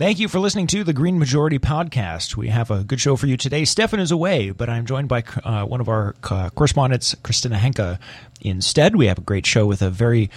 [0.00, 2.34] Thank you for listening to the Green Majority podcast.
[2.34, 3.66] We have a good show for you today.
[3.66, 7.98] Stefan is away, but I'm joined by uh, one of our uh, correspondents, Christina Henke,
[8.40, 8.96] instead.
[8.96, 10.30] We have a great show with a very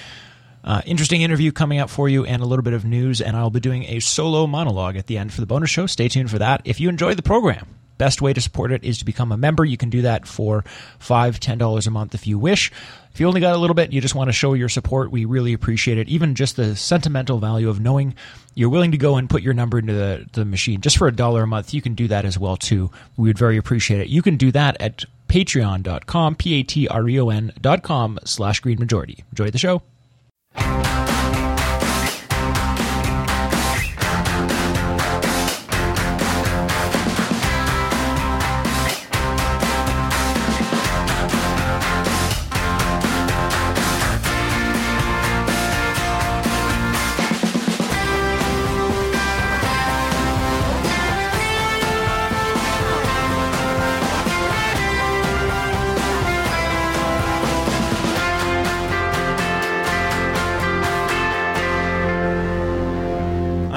[0.65, 3.51] uh, interesting interview coming up for you and a little bit of news, and I'll
[3.51, 5.87] be doing a solo monologue at the end for the bonus show.
[5.87, 6.61] Stay tuned for that.
[6.65, 7.65] If you enjoy the program,
[7.97, 9.63] best way to support it is to become a member.
[9.63, 10.65] You can do that for
[10.99, 12.69] five, ten dollars a month if you wish.
[13.13, 15.25] If you only got a little bit, you just want to show your support, we
[15.25, 16.09] really appreciate it.
[16.09, 18.15] Even just the sentimental value of knowing
[18.55, 21.11] you're willing to go and put your number into the, the machine just for a
[21.11, 22.89] dollar a month, you can do that as well too.
[23.15, 24.07] We would very appreciate it.
[24.07, 29.23] You can do that at patreon.com, P-A-T-R-E-O-N dot com slash green majority.
[29.31, 29.83] Enjoy the show.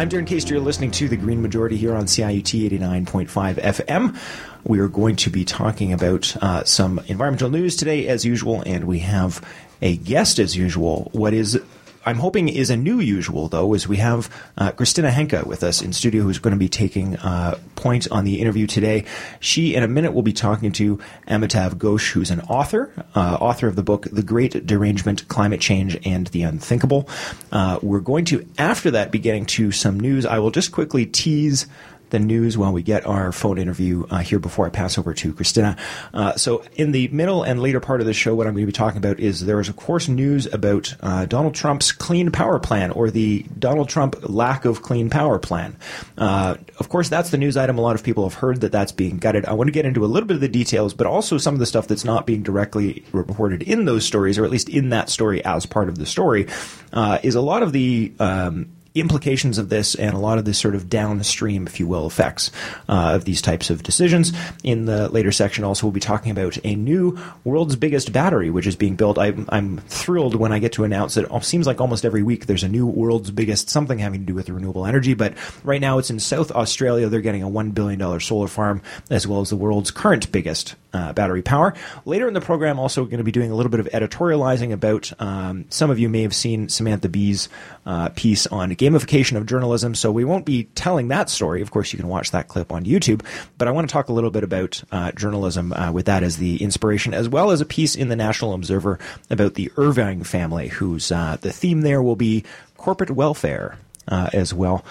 [0.06, 0.48] I'm Darren Case.
[0.48, 4.16] You're listening to the Green Majority here on CIUT 89.5 FM.
[4.62, 8.84] We are going to be talking about uh, some environmental news today, as usual, and
[8.84, 9.44] we have
[9.82, 11.10] a guest, as usual.
[11.10, 11.60] What is
[12.06, 15.82] I'm hoping is a new usual, though, is we have uh, Christina Henke with us
[15.82, 19.04] in studio, who's going to be taking uh, point on the interview today.
[19.40, 23.66] She, in a minute, will be talking to Amitav Ghosh, who's an author, uh, author
[23.66, 27.08] of the book The Great Derangement, Climate Change, and the Unthinkable.
[27.50, 30.24] Uh, we're going to, after that, be getting to some news.
[30.24, 31.66] I will just quickly tease
[32.10, 35.32] the news while we get our phone interview uh, here before I pass over to
[35.32, 35.76] Christina.
[36.14, 38.66] Uh, so, in the middle and later part of the show, what I'm going to
[38.66, 42.58] be talking about is there is, of course, news about uh, Donald Trump's clean power
[42.58, 45.76] plan or the Donald Trump lack of clean power plan.
[46.16, 47.78] Uh, of course, that's the news item.
[47.78, 49.44] A lot of people have heard that that's being gutted.
[49.46, 51.60] I want to get into a little bit of the details, but also some of
[51.60, 55.10] the stuff that's not being directly reported in those stories, or at least in that
[55.10, 56.46] story as part of the story,
[56.92, 58.68] uh, is a lot of the um,
[59.00, 62.50] implications of this and a lot of this sort of downstream, if you will, effects
[62.88, 64.32] uh, of these types of decisions.
[64.62, 68.66] In the later section, also, we'll be talking about a new world's biggest battery, which
[68.66, 69.18] is being built.
[69.18, 72.64] I'm, I'm thrilled when I get to announce it seems like almost every week there's
[72.64, 75.14] a new world's biggest something having to do with renewable energy.
[75.14, 75.34] But
[75.64, 77.08] right now it's in South Australia.
[77.08, 81.12] They're getting a $1 billion solar farm, as well as the world's current biggest uh,
[81.12, 81.74] battery power.
[82.04, 85.12] Later in the program, also going to be doing a little bit of editorializing about
[85.20, 87.48] um, some of you may have seen Samantha Bee's
[87.84, 89.94] uh, piece on gamification of journalism.
[89.94, 91.60] So we won't be telling that story.
[91.60, 93.22] Of course, you can watch that clip on YouTube.
[93.58, 96.38] But I want to talk a little bit about uh, journalism uh, with that as
[96.38, 100.68] the inspiration, as well as a piece in the National Observer about the Irving family,
[100.68, 102.44] whose uh, the theme there will be
[102.76, 103.78] corporate welfare.
[104.08, 104.84] Uh, as well.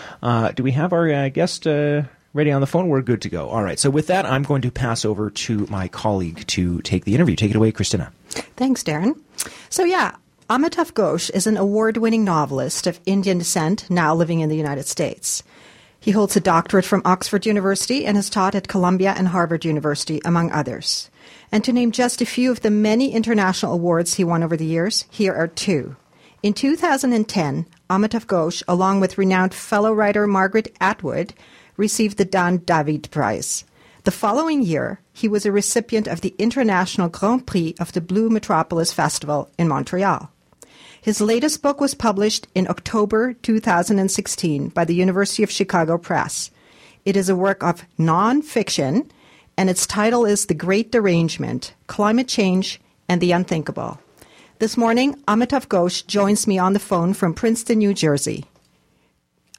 [0.55, 1.65] Do we have our guest
[2.35, 2.89] ready on the phone?
[2.89, 3.49] We're good to go.
[3.49, 3.79] All right.
[3.79, 7.35] So with that, I'm going to pass over to my colleague to take the interview.
[7.35, 8.11] Take it away, Christina.
[8.29, 9.19] Thanks, Darren.
[9.69, 10.15] So yeah,
[10.49, 15.43] Amitav Ghosh is an award-winning novelist of Indian descent now living in the United States.
[15.99, 20.21] He holds a doctorate from Oxford University and has taught at Columbia and Harvard University,
[20.23, 21.09] among others.
[21.51, 24.65] And to name just a few of the many international awards he won over the
[24.65, 25.95] years, here are two.
[26.43, 31.33] In 2010, Amitav Ghosh, along with renowned fellow writer Margaret Atwood,
[31.77, 33.63] received the Dan David Prize.
[34.03, 38.29] The following year, he was a recipient of the International Grand Prix of the Blue
[38.29, 40.29] Metropolis Festival in Montreal.
[41.01, 46.51] His latest book was published in October 2016 by the University of Chicago Press.
[47.03, 49.09] It is a work of nonfiction,
[49.57, 53.99] and its title is The Great Derangement Climate Change and the Unthinkable.
[54.59, 58.45] This morning, Amitav Ghosh joins me on the phone from Princeton, New Jersey.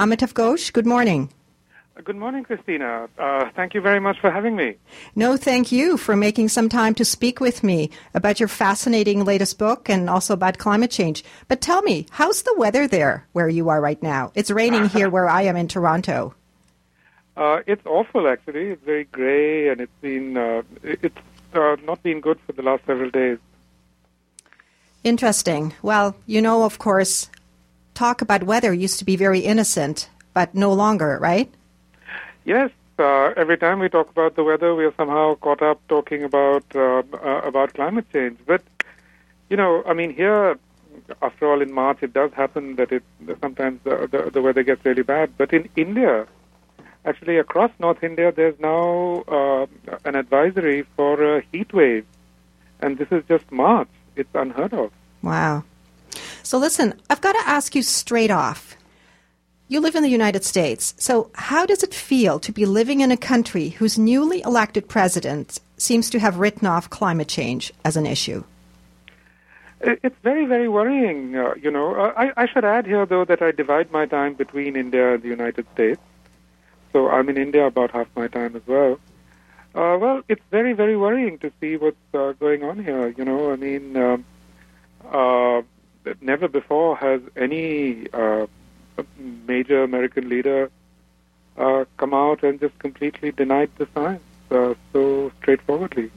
[0.01, 1.31] Amitav Ghosh, good morning.
[2.05, 3.09] Good morning, Christina.
[3.19, 4.77] Uh, thank you very much for having me.
[5.15, 9.59] No, thank you for making some time to speak with me about your fascinating latest
[9.59, 11.25] book and also about climate change.
[11.49, 14.31] But tell me, how's the weather there where you are right now?
[14.35, 16.35] It's raining here where I am in Toronto.
[17.35, 18.67] Uh, it's awful, actually.
[18.67, 21.19] It's very gray, and it's been uh, it's
[21.55, 23.39] uh, not been good for the last several days.
[25.03, 25.73] Interesting.
[25.81, 27.31] Well, you know, of course,
[27.95, 31.53] talk about weather used to be very innocent, but no longer, right?
[32.47, 32.71] Yes,
[33.01, 36.65] uh, every time we talk about the weather, we are somehow caught up talking about
[36.77, 38.39] uh, uh, about climate change.
[38.47, 38.63] But
[39.51, 40.57] you know, I mean, here,
[41.21, 43.03] after all, in March, it does happen that it
[43.41, 45.37] sometimes the, the, the weather gets really bad.
[45.37, 46.29] But in India,
[47.05, 49.67] actually, across North India, there's now uh,
[50.05, 52.07] an advisory for a heat wave,
[52.79, 53.89] and this is just March.
[54.15, 54.93] It's unheard of.
[55.21, 55.65] Wow.
[56.45, 58.77] So listen, I've got to ask you straight off
[59.69, 63.11] You live in the United States, so how does it feel to be living in
[63.11, 68.07] a country whose newly elected president seems to have written off climate change as an
[68.07, 68.45] issue?
[69.81, 71.37] It's very, very worrying.
[71.37, 74.77] Uh, you know, I, I should add here, though, that I divide my time between
[74.77, 76.01] India and the United States.
[76.93, 79.01] So I'm in India about half my time as well.
[79.75, 83.09] Uh, well, it's very, very worrying to see what's uh, going on here.
[83.09, 84.25] You know, I mean, um,
[85.11, 85.63] uh,
[86.21, 88.47] never before has any uh,
[89.47, 90.71] major American leader
[91.57, 96.11] uh, come out and just completely denied the science uh, so straightforwardly.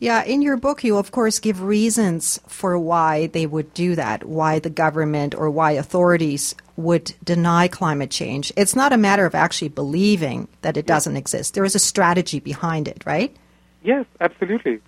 [0.00, 4.24] Yeah, in your book, you of course give reasons for why they would do that,
[4.24, 8.52] why the government or why authorities would deny climate change.
[8.56, 11.54] It's not a matter of actually believing that it doesn't exist.
[11.54, 13.34] There is a strategy behind it, right?
[13.82, 14.80] Yes, absolutely.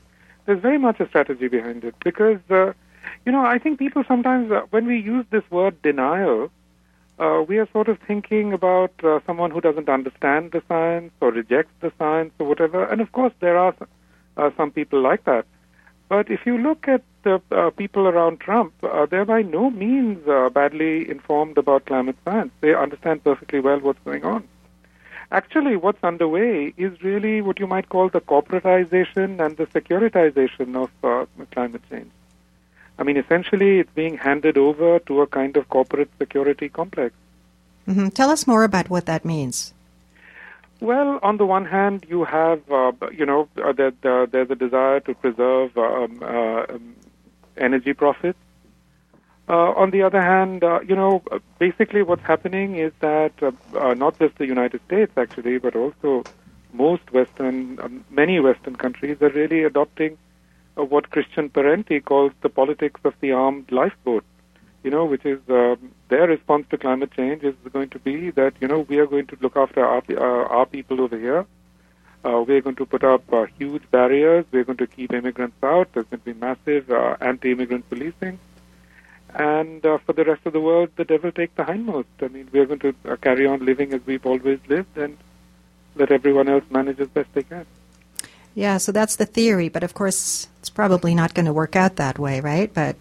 [0.45, 2.73] There's very much a strategy behind it because, uh,
[3.25, 6.51] you know, I think people sometimes, uh, when we use this word denial,
[7.19, 11.31] uh, we are sort of thinking about uh, someone who doesn't understand the science or
[11.31, 12.85] rejects the science or whatever.
[12.85, 13.75] And of course, there are
[14.37, 15.47] uh, some people like that.
[16.09, 20.27] But if you look at the uh, people around Trump, uh, they're by no means
[20.29, 22.53] uh, badly informed about climate science.
[22.61, 24.47] They understand perfectly well what's going on.
[25.33, 31.29] Actually, what's underway is really what you might call the corporatization and the securitization of
[31.51, 32.13] climate change.
[32.99, 37.15] I mean, essentially, it's being handed over to a kind of corporate security complex.
[37.87, 38.09] Mm-hmm.
[38.09, 39.75] Tell us more about what that means.
[40.81, 44.55] Well, on the one hand, you have, uh, you know, uh, there, there, there's a
[44.55, 46.97] desire to preserve um, uh, um,
[47.57, 48.39] energy profits.
[49.49, 51.23] Uh, on the other hand, uh, you know,
[51.59, 56.25] basically what's happening is that uh, not just the United States, actually, but also
[56.73, 60.19] most Western, um, many Western countries are really adopting
[60.77, 64.25] what Christian Parenti calls the politics of the armed lifeboat
[64.87, 65.75] you know, which is uh,
[66.11, 69.27] their response to climate change is going to be that, you know, we are going
[69.27, 71.45] to look after our, uh, our people over here.
[72.25, 74.45] Uh, we're going to put up uh, huge barriers.
[74.53, 75.93] We're going to keep immigrants out.
[75.93, 78.39] There's going to be massive uh, anti-immigrant policing.
[79.35, 82.07] And uh, for the rest of the world, the devil take the hindmost.
[82.23, 85.17] I mean, we're going to uh, carry on living as we've always lived and
[85.97, 87.67] let everyone else manage as best they can.
[88.55, 90.47] Yeah, so that's the theory, but of course,
[90.77, 92.73] probably not going to work out that way, right?
[92.73, 92.95] But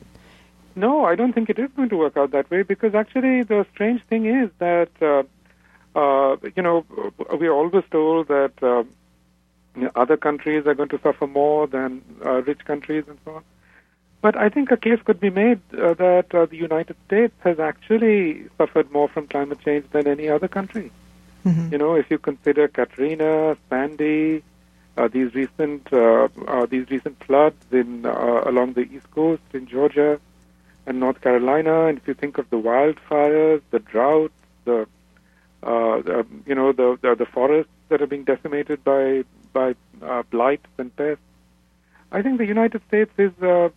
[0.76, 3.66] no, I don't think it is going to work out that way because actually the
[3.74, 5.24] strange thing is that, uh,
[5.98, 6.86] uh, you know,
[7.40, 8.84] we are always told that uh,
[9.76, 13.36] you know, other countries are going to suffer more than uh, rich countries and so
[13.36, 13.44] on.
[14.22, 17.60] But I think a case could be made uh, that uh, the United States has
[17.60, 20.92] actually suffered more from climate change than any other country.
[21.46, 21.72] Mm-hmm.
[21.74, 24.44] You know, if you consider Katrina, Sandy,
[24.98, 29.68] uh, these recent uh, uh, these recent floods in uh, along the East Coast in
[29.68, 30.20] Georgia,
[30.86, 31.88] and North Carolina.
[31.88, 34.32] And if you think of the wildfires, the drought,
[34.64, 34.88] the,
[35.64, 40.24] uh, the you know the, the, the forests that are being decimated by by uh,
[40.30, 41.24] blight and pests,
[42.12, 43.34] I think the United States is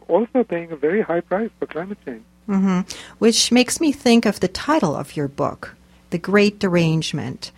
[0.09, 2.23] also paying a very high price for climate change.
[2.49, 2.81] Mm-hmm.
[3.19, 5.77] Which makes me think of the title of your book,
[6.11, 7.51] "The Great Derangement."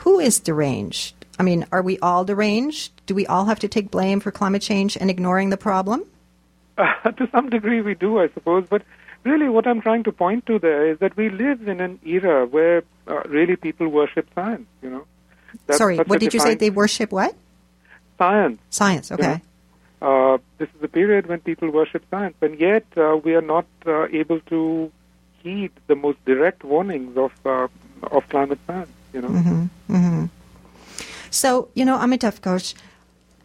[0.00, 1.15] Who is deranged?
[1.38, 2.92] I mean, are we all deranged?
[3.06, 6.04] Do we all have to take blame for climate change and ignoring the problem?
[6.78, 8.66] Uh, to some degree, we do, I suppose.
[8.68, 8.82] But
[9.24, 12.46] really, what I'm trying to point to there is that we live in an era
[12.46, 14.66] where uh, really people worship science.
[14.82, 15.06] You know.
[15.66, 16.54] That's Sorry, what did you say?
[16.54, 17.34] They worship what?
[18.18, 18.60] Science.
[18.70, 19.12] Science.
[19.12, 19.22] Okay.
[19.22, 20.34] You know?
[20.34, 23.66] Uh, this is a period when people worship science, and yet uh, we are not
[23.86, 24.92] uh, able to
[25.42, 27.68] heed the most direct warnings of uh,
[28.02, 28.90] of climate science.
[29.12, 29.28] You know.
[29.28, 29.94] Mm-hmm.
[29.94, 30.24] Mm-hmm.
[31.30, 32.74] So you know, Amitav Ghosh,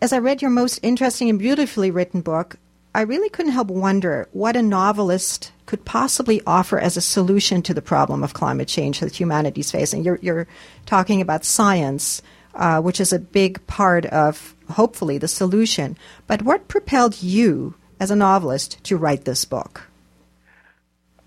[0.01, 2.57] as I read your most interesting and beautifully written book,
[2.93, 7.73] I really couldn't help wonder what a novelist could possibly offer as a solution to
[7.73, 10.03] the problem of climate change that humanity is facing.
[10.03, 10.47] You're, you're
[10.85, 12.21] talking about science,
[12.53, 15.97] uh, which is a big part of, hopefully, the solution.
[16.27, 19.87] But what propelled you, as a novelist, to write this book?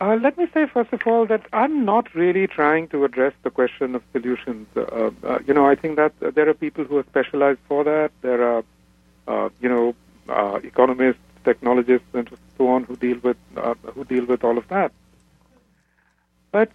[0.04, 3.49] Uh, let me say, first of all, that I'm not really trying to address the
[3.49, 4.66] question of solutions.
[4.76, 8.11] Uh, uh you know, I think that there are people who are specialized for that.
[8.20, 8.62] There are,
[9.26, 9.94] uh, you know,
[10.28, 14.68] uh, economists technologists and so on who deal with uh, who deal with all of
[14.68, 14.92] that.
[16.52, 16.73] But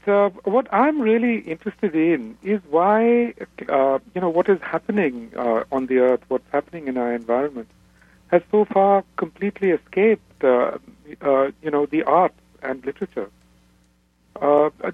[0.55, 3.35] what I'm really interested in is why
[4.15, 5.31] you know what is happening
[5.71, 7.69] on the earth, what's happening in our environment,
[8.27, 13.29] has so far completely escaped you know the arts and literature.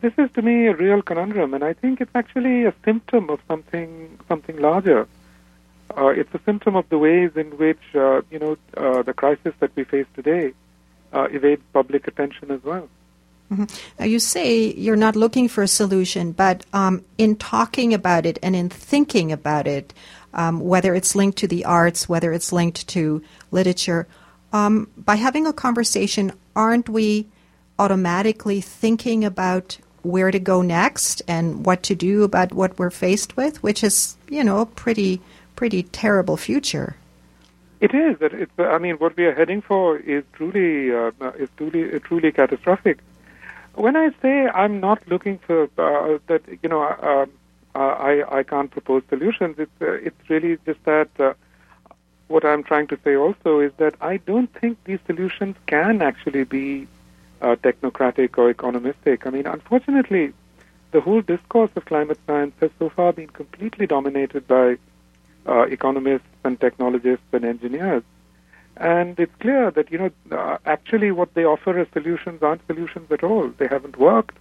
[0.01, 3.39] this is to me a real conundrum, and I think it's actually a symptom of
[3.47, 5.07] something something larger
[5.95, 9.53] uh, it's a symptom of the ways in which uh, you know uh, the crisis
[9.59, 10.53] that we face today
[11.13, 12.89] uh, evades public attention as well.
[13.51, 13.65] Mm-hmm.
[13.99, 18.39] Now, you say you're not looking for a solution, but um, in talking about it
[18.41, 19.93] and in thinking about it,
[20.33, 24.07] um, whether it's linked to the arts, whether it's linked to literature,
[24.51, 27.27] um, by having a conversation, aren't we
[27.77, 33.35] automatically thinking about where to go next and what to do about what we're faced
[33.35, 35.19] with, which is, you know, a pretty,
[35.55, 36.95] pretty terrible future?
[37.81, 38.17] It is.
[38.21, 42.99] It's, I mean, what we are heading for is truly, uh, is truly, truly catastrophic.
[43.73, 47.25] When I say I'm not looking for uh, that, you know, uh,
[47.75, 49.57] uh, I I can't propose solutions.
[49.59, 51.09] It's uh, it's really just that.
[51.19, 51.33] Uh,
[52.27, 56.43] what I'm trying to say also is that I don't think these solutions can actually
[56.43, 56.87] be
[57.45, 59.27] uh, technocratic or economistic.
[59.27, 60.33] I mean, unfortunately,
[60.91, 64.77] the whole discourse of climate science has so far been completely dominated by
[65.45, 68.03] uh, economists and technologists and engineers.
[68.77, 73.11] And it's clear that, you know, uh, actually what they offer as solutions aren't solutions
[73.11, 73.49] at all.
[73.59, 74.37] They haven't worked.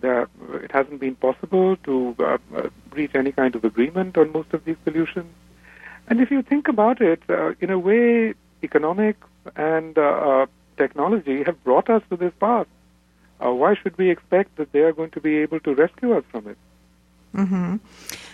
[0.00, 0.28] They're,
[0.66, 4.64] it hasn't been possible to uh, uh, reach any kind of agreement on most of
[4.64, 5.30] these solutions.
[6.08, 10.46] And if you think about it, uh, in a way, economics and uh,
[10.82, 12.68] technology have brought us to this path.
[13.42, 16.24] Uh, why should we expect that they are going to be able to rescue us
[16.32, 16.58] from it?
[17.40, 17.76] Mm-hmm.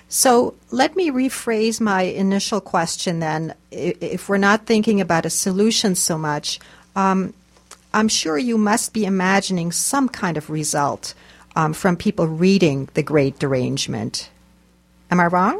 [0.08, 3.54] So let me rephrase my initial question then.
[3.70, 6.48] If we're not thinking about a solution so much,
[6.94, 7.34] um,
[7.92, 11.14] I'm sure you must be imagining some kind of result
[11.56, 14.30] um, from people reading The Great Derangement.
[15.10, 15.58] Am I wrong?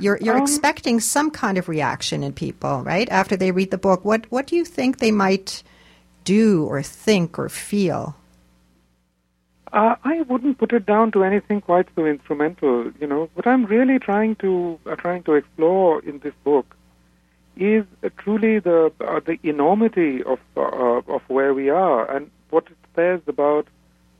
[0.00, 3.08] You're, you're um, expecting some kind of reaction in people, right?
[3.10, 5.62] After they read the book, what what do you think they might
[6.24, 8.16] do or think or feel?
[9.72, 12.90] Uh, I wouldn't put it down to anything quite so instrumental.
[13.00, 16.76] You know, what I'm really trying to uh, trying to explore in this book
[17.56, 22.66] is uh, truly the uh, the enormity of uh, of where we are and what
[22.66, 23.68] it says about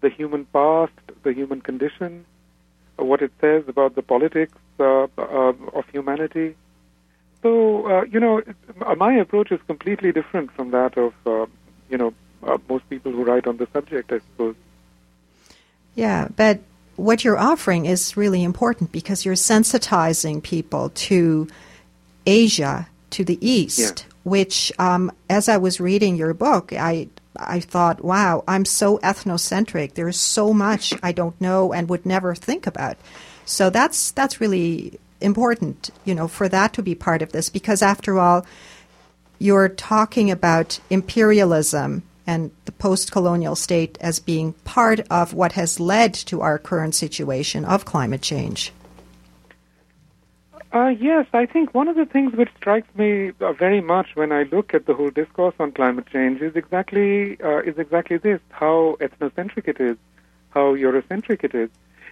[0.02, 0.92] the human past,
[1.25, 2.29] the human condition, uh,
[3.04, 6.57] what it says about the politics uh, uh, of humanity.
[7.42, 8.42] So, uh, you know,
[8.97, 11.14] my approach is completely different from that of
[11.88, 12.14] you know
[12.69, 14.57] most people who write on the subject, I suppose.
[15.95, 16.61] Yeah, but
[16.97, 21.49] what you're offering is really important because you're sensitizing people to
[22.26, 24.14] Asia, to the East, yeah.
[24.25, 29.94] which, um, as I was reading your book, I I thought, wow, I'm so ethnocentric.
[29.94, 32.96] There's so much I don't know and would never think about.
[33.44, 37.82] So that's that's really important, you know, for that to be part of this because
[37.82, 38.46] after all,
[39.38, 45.80] you're talking about imperialism and the post colonial state as being part of what has
[45.80, 48.72] led to our current situation of climate change.
[50.72, 54.30] Uh, yes, I think one of the things which strikes me uh, very much when
[54.30, 58.40] I look at the whole discourse on climate change is exactly uh, is exactly this:
[58.50, 59.96] how ethnocentric it is,
[60.50, 61.70] how Eurocentric it is.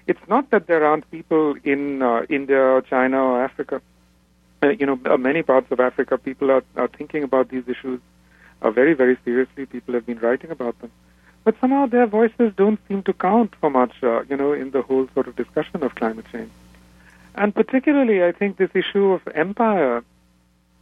[0.09, 3.81] It's not that there aren't people in uh, India or China or Africa.
[4.61, 8.01] Uh, you know, uh, many parts of Africa, people are, are thinking about these issues
[8.61, 9.67] very, very seriously.
[9.67, 10.91] People have been writing about them.
[11.45, 15.07] But somehow their voices don't seem to count for much, you know, in the whole
[15.15, 16.51] sort of discussion of climate change.
[17.39, 20.03] And particularly, I think this issue of empire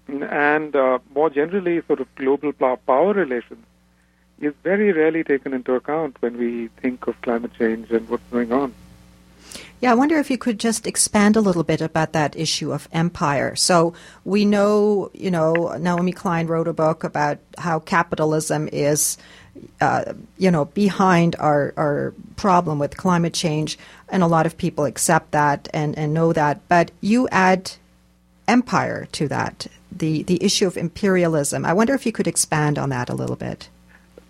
[0.08, 3.64] and uh, more generally sort of global power relations
[4.40, 8.52] is very rarely taken into account when we think of climate change and what's going
[8.52, 8.72] on.
[9.80, 12.88] Yeah, I wonder if you could just expand a little bit about that issue of
[12.92, 13.54] empire.
[13.54, 13.92] So
[14.24, 19.18] we know, you know, Naomi Klein wrote a book about how capitalism is,
[19.80, 24.84] uh, you know, behind our, our problem with climate change, and a lot of people
[24.84, 26.66] accept that and, and know that.
[26.68, 27.72] But you add
[28.48, 31.64] empire to that, the, the issue of imperialism.
[31.64, 33.68] I wonder if you could expand on that a little bit.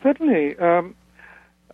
[0.03, 0.59] Certainly.
[0.59, 0.95] Um,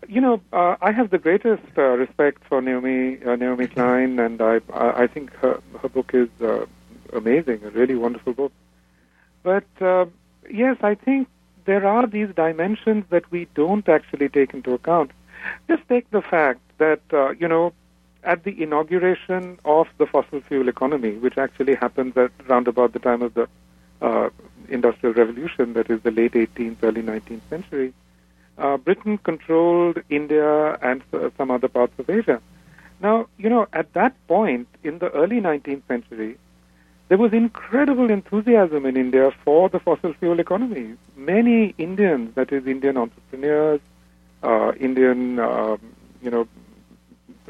[0.09, 4.43] you know, uh, I have the greatest uh, respect for Naomi uh, Naomi Klein, and
[4.43, 6.67] I I think her her book is uh,
[7.13, 8.53] amazing, a really wonderful book.
[9.45, 9.65] But
[10.51, 11.29] yes, I think
[11.65, 15.11] there are these dimensions that we don't actually take into account.
[15.69, 17.73] Just take the fact that uh, you know,
[18.25, 23.01] at the inauguration of the fossil fuel economy, which actually happens at around about the
[23.01, 23.49] time of the
[24.69, 27.93] industrial revolution, that is the late 18th, early 19th century
[28.59, 31.03] uh, Britain controlled India and
[31.37, 32.41] some other parts of Asia.
[33.01, 36.39] Now, you know, at that point in the early 19th century,
[37.13, 40.95] there was incredible enthusiasm in India for the fossil fuel economy.
[41.15, 43.83] Many Indians, that is, Indian entrepreneurs,
[44.43, 45.79] uh, Indian, um,
[46.23, 46.49] you know,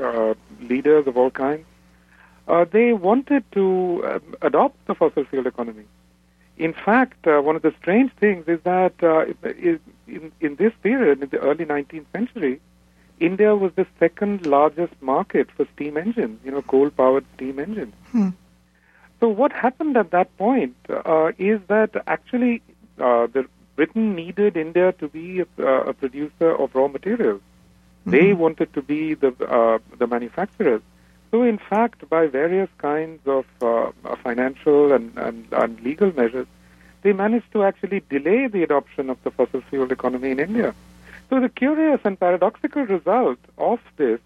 [0.02, 1.64] uh, leaders of all kinds,
[2.48, 5.84] uh, they wanted to um, adopt the fossil fuel economy.
[6.56, 9.26] in fact, uh, one of the strange things is that uh,
[10.08, 12.60] in, in this period, in the early 19th century,
[13.20, 17.94] India was the second largest market for steam engines, you know, coal powered steam engines.
[18.10, 18.30] Hmm.
[19.22, 22.60] So, what happened at that point uh, is that actually
[22.98, 27.40] uh, the Britain needed India to be a, uh, a producer of raw materials.
[27.40, 28.10] Mm-hmm.
[28.10, 30.82] They wanted to be the uh, the manufacturers.
[31.30, 33.92] So, in fact, by various kinds of uh,
[34.24, 36.48] financial and, and, and legal measures,
[37.02, 40.74] they managed to actually delay the adoption of the fossil fuel economy in India.
[41.30, 44.18] So, the curious and paradoxical result of this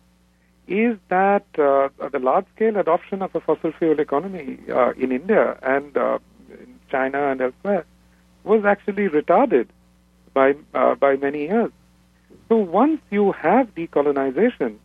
[0.69, 5.59] is that uh, the large scale adoption of a fossil fuel economy uh, in India
[5.63, 6.19] and uh,
[6.51, 7.85] in China and elsewhere
[8.45, 9.69] was actually retarded
[10.35, 11.71] by uh, by many years.
[12.49, 14.77] So once you have decolonization,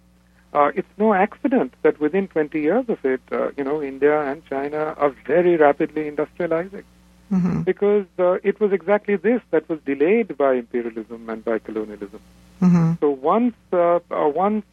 [0.54, 4.46] uh, it's no accident that within 20 years of it, uh, you know, India and
[4.46, 6.84] China are very rapidly industrializing.
[7.32, 7.62] Mm-hmm.
[7.62, 12.20] Because uh, it was exactly this that was delayed by imperialism and by colonialism.
[12.62, 12.94] Mm-hmm.
[13.00, 14.66] So once, uh, uh, once,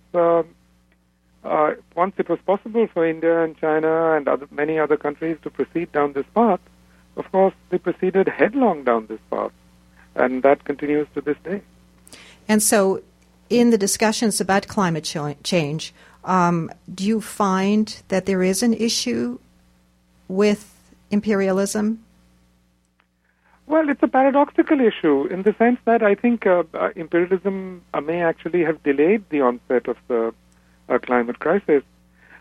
[1.45, 5.51] uh, once it was possible for India and China and other, many other countries to
[5.51, 6.61] proceed down this path,
[7.17, 9.53] of course, they proceeded headlong down this path,
[10.15, 11.63] and that continues to this day.
[12.49, 13.03] And so,
[13.51, 15.05] in the discussions about climate
[15.43, 19.39] change, um, do you find that there is an issue
[20.29, 20.75] with
[21.11, 22.05] imperialism?
[23.67, 28.01] Well, it's a paradoxical issue in the sense that I think uh, uh, imperialism uh,
[28.01, 30.33] may actually have delayed the onset of the
[30.89, 31.83] uh, climate crisis.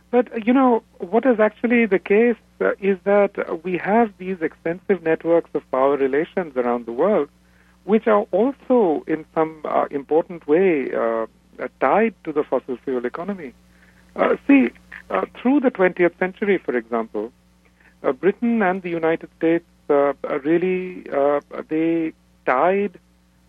[0.09, 5.03] But, you know, what is actually the case uh, is that we have these extensive
[5.03, 7.29] networks of power relations around the world,
[7.83, 11.27] which are also in some uh, important way uh,
[11.81, 13.53] tied to the fossil fuel economy.
[14.15, 14.69] Uh, see,
[15.09, 17.31] uh, through the 20th century, for example,
[18.03, 19.65] uh, Britain and the United States
[20.43, 21.03] really
[21.69, 22.11] they
[22.45, 22.99] tied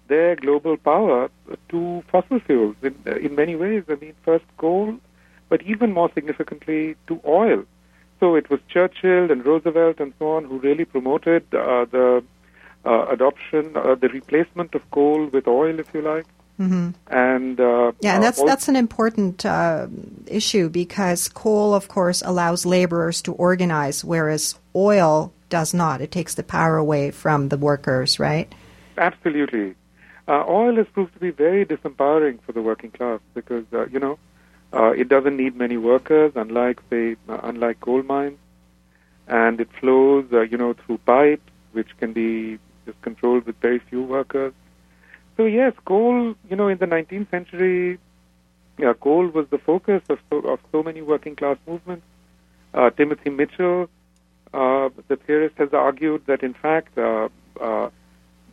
[0.08, 1.30] their global power
[1.68, 3.84] to fossil fuels in, in many ways.
[3.88, 4.96] I mean, first coal,
[5.48, 7.64] but even more significantly to oil.
[8.20, 12.24] So it was Churchill and Roosevelt and so on who really promoted uh, the
[12.84, 16.26] uh, adoption, uh, the replacement of coal with oil, if you like.
[16.58, 16.90] Mm-hmm.
[17.06, 19.86] And uh, yeah, and that's that's an important uh,
[20.26, 26.00] issue because coal, of course, allows laborers to organize, whereas oil does not.
[26.00, 28.52] It takes the power away from the workers, right?
[28.96, 29.76] Absolutely.
[30.28, 34.18] Uh, oil has proved to be very disempowering for the working class because you know
[34.72, 38.38] uh, it doesn't need many workers, unlike say, uh, unlike coal mines,
[39.26, 43.78] and it flows, uh, you know, through pipes, which can be just controlled with very
[43.78, 44.52] few workers.
[45.36, 47.98] So yes, coal, you know, in the 19th century,
[48.76, 52.04] yeah, coal was the focus of so, of so many working class movements.
[52.74, 53.88] Uh, Timothy Mitchell,
[54.52, 57.28] uh, the theorist, has argued that in fact uh,
[57.60, 57.88] uh,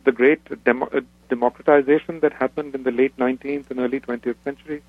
[0.06, 4.82] the great demo- uh, democratization that happened in the late 19th and early 20th century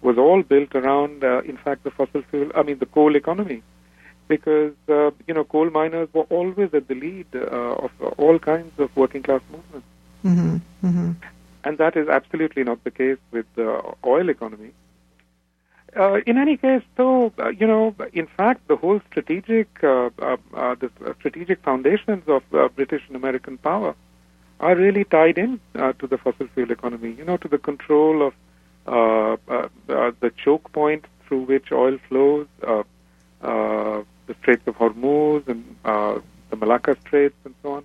[0.00, 3.62] was all built around, uh, in fact, the fossil fuel, I mean, the coal economy.
[4.26, 8.72] Because, uh, you know, coal miners were always at the lead uh, of all kinds
[8.78, 9.88] of working class movements.
[10.24, 10.56] Mm-hmm.
[10.86, 11.10] Mm-hmm.
[11.64, 13.68] And that is absolutely not the case with the
[14.04, 14.72] oil economy.
[15.94, 20.08] Uh, in any case, though, uh, you know, in fact, the whole strategic, uh,
[20.82, 22.42] the strategic foundations of
[22.74, 23.94] British and American power
[24.62, 27.12] are really tied in to the fossil fuel economy.
[27.18, 28.34] You know, to the control of
[28.86, 34.04] uh, uh, uh, the choke point through which oil flows, the
[34.40, 37.84] Straits of Hormuz and the Malacca Straits and so on.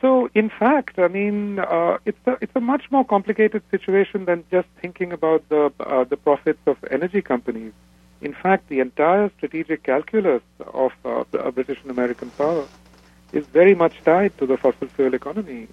[0.00, 4.44] So, in fact, I mean, uh, it's a it's a much more complicated situation than
[4.50, 7.72] just thinking about the uh, the profits of energy companies.
[8.22, 10.42] In fact, the entire strategic calculus
[10.72, 12.66] of uh, British and American power
[13.36, 15.68] is very much tied to the fossil fuel economy.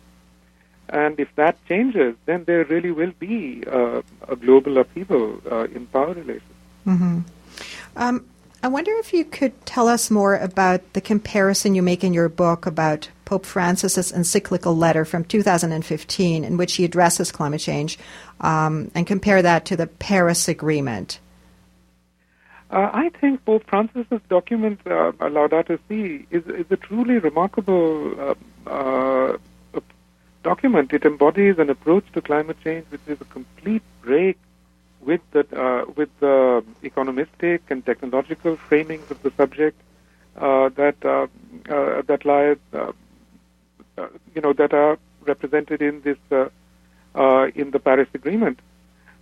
[0.89, 5.87] And if that changes, then there really will be uh, a global upheaval uh, in
[5.87, 6.43] power relations.
[6.85, 7.19] Mm-hmm.
[7.95, 8.25] Um,
[8.61, 12.29] I wonder if you could tell us more about the comparison you make in your
[12.29, 17.97] book about Pope Francis's encyclical letter from 2015, in which he addresses climate change,
[18.41, 21.19] um, and compare that to the Paris Agreement.
[22.73, 28.33] Uh, I think Pope Francis's document, uh, Laudato Si, is, is a truly remarkable uh,
[28.67, 29.37] uh
[30.41, 30.91] document.
[30.91, 34.37] It embodies an approach to climate change which is a complete break
[35.01, 39.79] with the uh, with the economistic and technological framings of the subject
[40.35, 41.27] uh, that uh,
[42.09, 42.55] that lie
[44.33, 46.17] you know that are represented in this
[47.55, 48.59] in the Paris Agreement.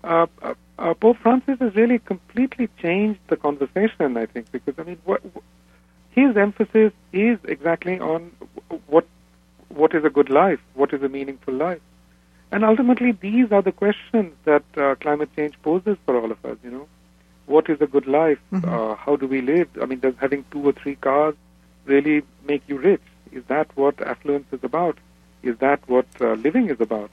[0.04, 4.18] Pope Francis has really completely changed the conversation.
[4.18, 5.22] I think because I mean what,
[6.12, 8.32] his emphasis is exactly on
[8.88, 9.06] what
[9.70, 10.60] what is a good life?
[10.74, 11.80] What is a meaningful life?
[12.52, 16.58] And ultimately, these are the questions that uh, climate change poses for all of us.
[16.64, 16.88] You know,
[17.46, 18.40] what is a good life?
[18.52, 18.68] Mhm.
[18.68, 19.70] Uh, how do we live?
[19.82, 21.36] I mean, does having two or three cars
[21.86, 23.02] really make you rich?
[23.32, 24.98] Is that what affluence is about?
[25.44, 27.10] Is that what uh, living is about?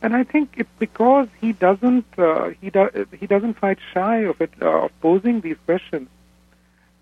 [0.00, 4.40] And I think it's because he doesn't uh, he do- he doesn't fight shy of
[4.40, 6.08] it uh, of posing these questions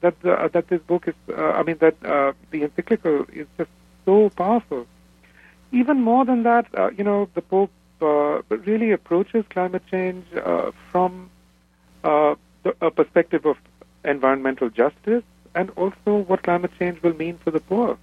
[0.00, 3.46] that the, uh, that this book is uh, I mean that uh, the encyclical is
[3.58, 3.70] just
[4.06, 4.86] so powerful.
[5.72, 10.24] Even more than that, uh, you know, the Pope really approaches climate change
[10.90, 11.30] from
[12.02, 12.36] the,
[12.80, 13.56] a perspective of
[14.04, 17.98] environmental justice and also what climate change will mean for the poor,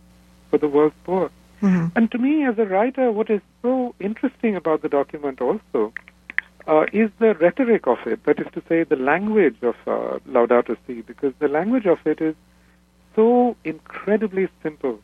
[0.50, 1.30] for the world's poor.
[1.64, 1.92] Mhm.
[1.96, 5.94] And to me, as a writer, what is so interesting about the document also
[6.68, 8.24] uh, is the rhetoric of it.
[8.26, 12.22] That is to say, the language of uh, Laudato Si, because the language of it
[12.22, 12.36] is
[13.16, 15.00] so incredibly simple.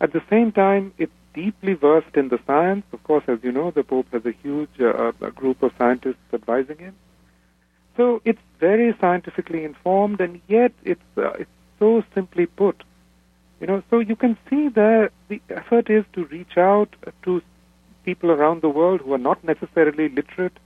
[0.00, 2.84] At the same time, it's deeply versed in the science.
[2.92, 6.32] Of course, as you know, the Pope has a huge uh, a group of scientists
[6.32, 6.94] advising him.
[7.96, 12.82] So it's very scientifically informed, and yet it's uh, it's so simply put.
[13.60, 16.88] You know, so you can see that the effort is to reach out
[17.24, 17.42] to
[18.04, 20.56] people around the world who are not necessarily literate,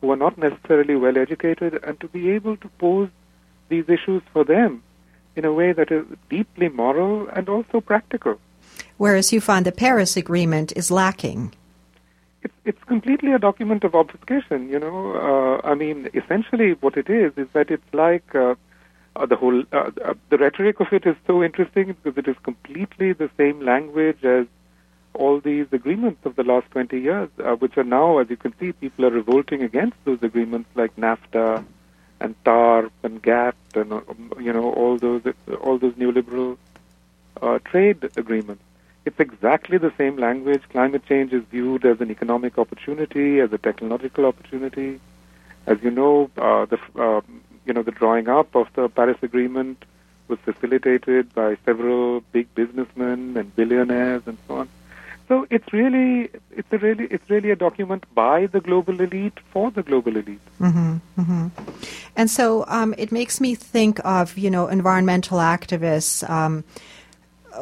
[0.00, 3.08] who are not necessarily well educated, and to be able to pose
[3.70, 4.82] these issues for them
[5.34, 8.38] in a way that is deeply moral and also practical.
[8.98, 11.54] Whereas you find the Paris Agreement is lacking.
[12.42, 14.68] It's it's completely a document of obfuscation.
[14.68, 18.56] You know, uh, I mean, essentially what it is is that it's like uh,
[19.16, 22.36] uh, the whole uh, uh, the rhetoric of it is so interesting because it is
[22.42, 24.46] completely the same language as
[25.14, 28.54] all these agreements of the last 20 years, uh, which are now, as you can
[28.58, 31.64] see, people are revolting against those agreements like NAFTA
[32.20, 34.00] and TARP and GATT and uh,
[34.38, 35.22] you know all those
[35.60, 36.56] all those neoliberal
[37.42, 38.62] uh, trade agreements.
[39.04, 40.62] It's exactly the same language.
[40.70, 45.00] Climate change is viewed as an economic opportunity, as a technological opportunity.
[45.66, 47.20] As you know, uh, the uh,
[47.66, 49.84] you know the drawing up of the Paris Agreement
[50.28, 54.68] was facilitated by several big businessmen and billionaires and so on.
[55.28, 59.70] So it's really it's a really it's really a document by the global elite for
[59.70, 60.40] the global elite.
[60.58, 61.46] hmm hmm
[62.16, 66.64] And so um, it makes me think of you know environmental activists um,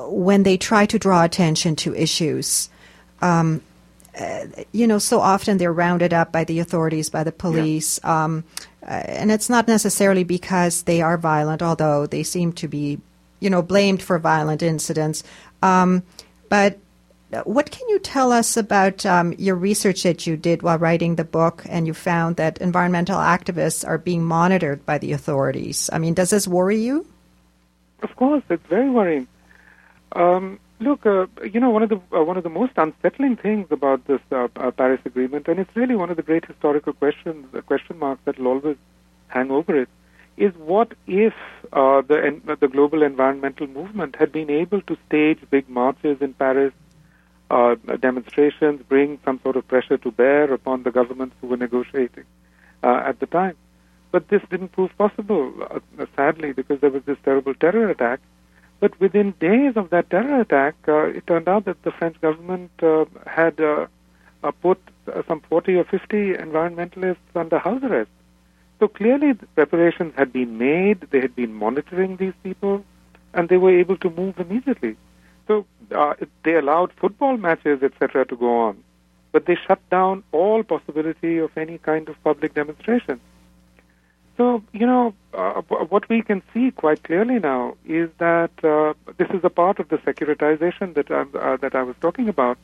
[0.09, 2.71] when they try to draw attention to issues.
[3.23, 3.63] Um,
[4.19, 8.45] uh, you know, so often they're rounded up by the authorities, by the police, um,
[8.59, 13.01] uh, and it's not necessarily because they are violent, although they seem to be,
[13.41, 15.23] you know, blamed for violent incidents.
[15.63, 16.03] Um,
[16.49, 16.79] but
[17.45, 21.25] what can you tell us about um, your research that you did while writing the
[21.25, 25.89] book and you found that environmental activists are being monitored by the authorities?
[25.93, 27.07] I mean, does this worry you?
[28.03, 29.29] Of course, it's very worrying.
[30.13, 33.67] Um, look, uh, you know, one of the uh, one of the most unsettling things
[33.71, 37.47] about this uh, uh, Paris Agreement, and it's really one of the great historical questions,
[37.55, 38.77] uh, question marks that will always
[39.29, 39.89] hang over it,
[40.37, 41.35] is what if
[41.73, 46.73] uh, the the global environmental movement had been able to stage big marches in Paris,
[48.01, 52.25] demonstrations, bring some sort of pressure to bear upon the governments who were negotiating
[52.83, 53.57] at the time.
[54.13, 55.53] But this didn't prove possible,
[56.17, 58.21] sadly, because there was this terrible terror attack.
[58.81, 62.71] But within days of that terror attack, uh, it turned out that the French government
[62.83, 63.87] uh, had uh,
[64.43, 68.11] uh, put uh, some 40 or 50 environmentalists under house arrest.
[68.79, 72.83] So clearly, preparations had been made, they had been monitoring these people,
[73.35, 74.97] and they were able to move immediately.
[75.47, 76.15] So uh,
[76.45, 78.83] they allowed football matches, etc., to go on,
[79.33, 83.21] but they shut down all possibility of any kind of public demonstration.
[84.37, 89.29] So, you know, uh, what we can see quite clearly now is that uh, this
[89.31, 92.57] is a part of the securitization that, uh, that I was talking about.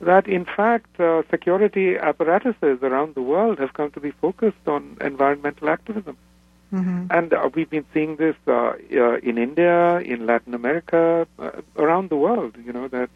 [0.00, 4.96] That, in fact, uh, security apparatuses around the world have come to be focused on
[5.00, 6.16] environmental activism.
[6.72, 7.06] Mm-hmm.
[7.10, 12.08] And uh, we've been seeing this uh, uh, in India, in Latin America, uh, around
[12.08, 13.10] the world, you know, that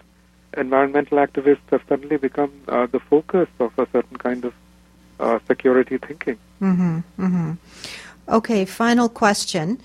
[0.57, 4.53] environmental activists have suddenly become uh, the focus of a certain kind of
[5.21, 6.39] uh, security thinking.
[6.61, 6.99] Mm-hmm.
[7.19, 7.53] Mm-hmm.
[8.29, 9.81] Okay, final question.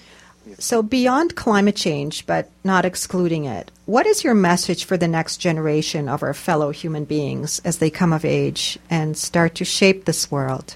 [0.57, 5.37] So, beyond climate change, but not excluding it, what is your message for the next
[5.37, 10.05] generation of our fellow human beings as they come of age and start to shape
[10.05, 10.75] this world?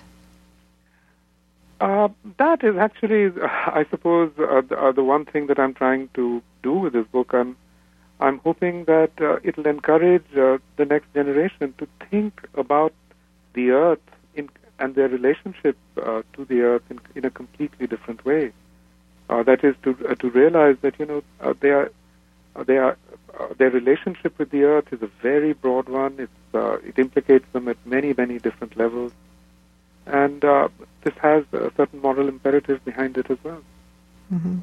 [1.82, 6.10] Uh, that is actually, I suppose, uh, the, uh, the one thing that I'm trying
[6.14, 7.34] to do with this book.
[7.34, 7.58] I'm,
[8.20, 12.94] I'm hoping that uh, it'll encourage uh, the next generation to think about
[13.54, 14.00] the earth
[14.80, 18.52] and their relationship uh, to the earth in, in a completely different way.
[19.30, 21.90] Uh, that is to uh, to realize that you know uh, they are
[22.64, 22.98] they are,
[23.40, 26.16] uh, their relationship with the earth is a very broad one.
[26.20, 29.12] It's, uh, it implicates them at many, many different levels.
[30.06, 30.70] And uh,
[31.02, 33.62] this has a certain moral imperative behind it as well.
[34.34, 34.60] Mm-hmm.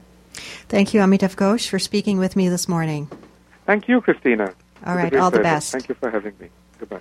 [0.68, 3.10] Thank you, Amitav Ghosh, for speaking with me this morning.
[3.66, 4.54] Thank you, Christina.
[4.86, 5.36] All right, all pleasure.
[5.36, 5.72] the best.
[5.72, 6.48] Thank you for having me.
[6.78, 7.00] Goodbye.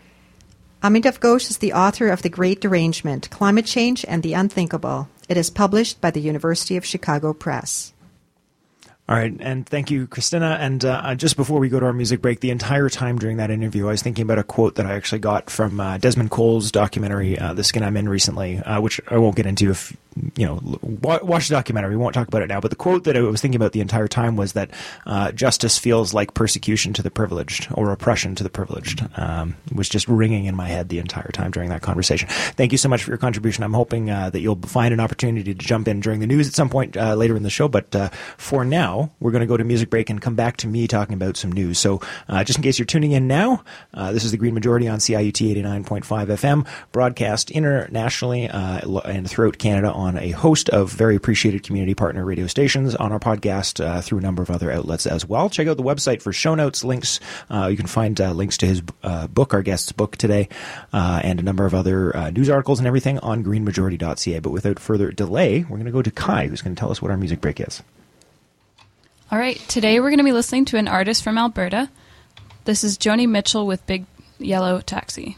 [0.83, 5.07] Amitav Ghosh is the author of The Great Derangement Climate Change and the Unthinkable.
[5.29, 7.93] It is published by the University of Chicago Press.
[9.07, 10.57] All right, and thank you, Christina.
[10.59, 13.51] And uh, just before we go to our music break, the entire time during that
[13.51, 16.71] interview, I was thinking about a quote that I actually got from uh, Desmond Cole's
[16.71, 19.69] documentary, uh, "The Skin I'm In," recently, uh, which I won't get into.
[19.69, 19.95] If
[20.35, 21.91] you know, watch the documentary.
[21.91, 22.59] We won't talk about it now.
[22.59, 24.71] But the quote that I was thinking about the entire time was that
[25.05, 29.05] uh, justice feels like persecution to the privileged or oppression to the privileged.
[29.17, 32.27] Um, was just ringing in my head the entire time during that conversation.
[32.29, 33.63] Thank you so much for your contribution.
[33.63, 36.53] I'm hoping uh, that you'll find an opportunity to jump in during the news at
[36.53, 37.67] some point later in the show.
[37.67, 40.87] But for now we're going to go to music break and come back to me
[40.87, 41.79] talking about some news.
[41.79, 44.87] So, uh, just in case you're tuning in now, uh, this is the Green Majority
[44.87, 51.15] on CIUT 89.5 FM, broadcast internationally uh, and throughout Canada on a host of very
[51.15, 55.05] appreciated community partner radio stations on our podcast uh, through a number of other outlets
[55.05, 55.49] as well.
[55.49, 57.19] Check out the website for show notes, links.
[57.49, 60.49] Uh, you can find uh, links to his book, our guest's book today,
[60.91, 64.39] and a number of other news articles and everything on greenmajority.ca.
[64.39, 67.01] But without further delay, we're going to go to Kai, who's going to tell us
[67.01, 67.81] what our music break is.
[69.31, 71.89] All right, today we're going to be listening to an artist from Alberta.
[72.65, 74.05] This is Joni Mitchell with Big
[74.39, 75.37] Yellow Taxi.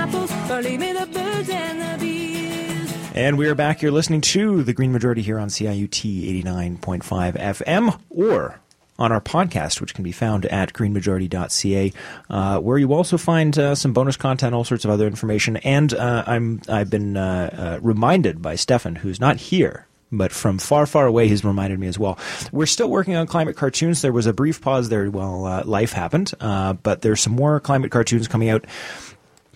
[3.21, 3.83] And we are back.
[3.83, 7.03] You're listening to the Green Majority here on CIUT 89.5
[7.37, 8.59] FM or
[8.97, 11.93] on our podcast, which can be found at greenmajority.ca,
[12.31, 15.57] uh, where you also find uh, some bonus content, all sorts of other information.
[15.57, 19.85] And uh, I'm I've been uh, uh, reminded by Stefan, who's not here.
[20.11, 22.17] But from far, far away, he's reminded me as well.
[22.51, 24.01] We're still working on climate cartoons.
[24.01, 27.91] There was a brief pause there while uh, life happened, but there's some more climate
[27.91, 28.65] cartoons coming out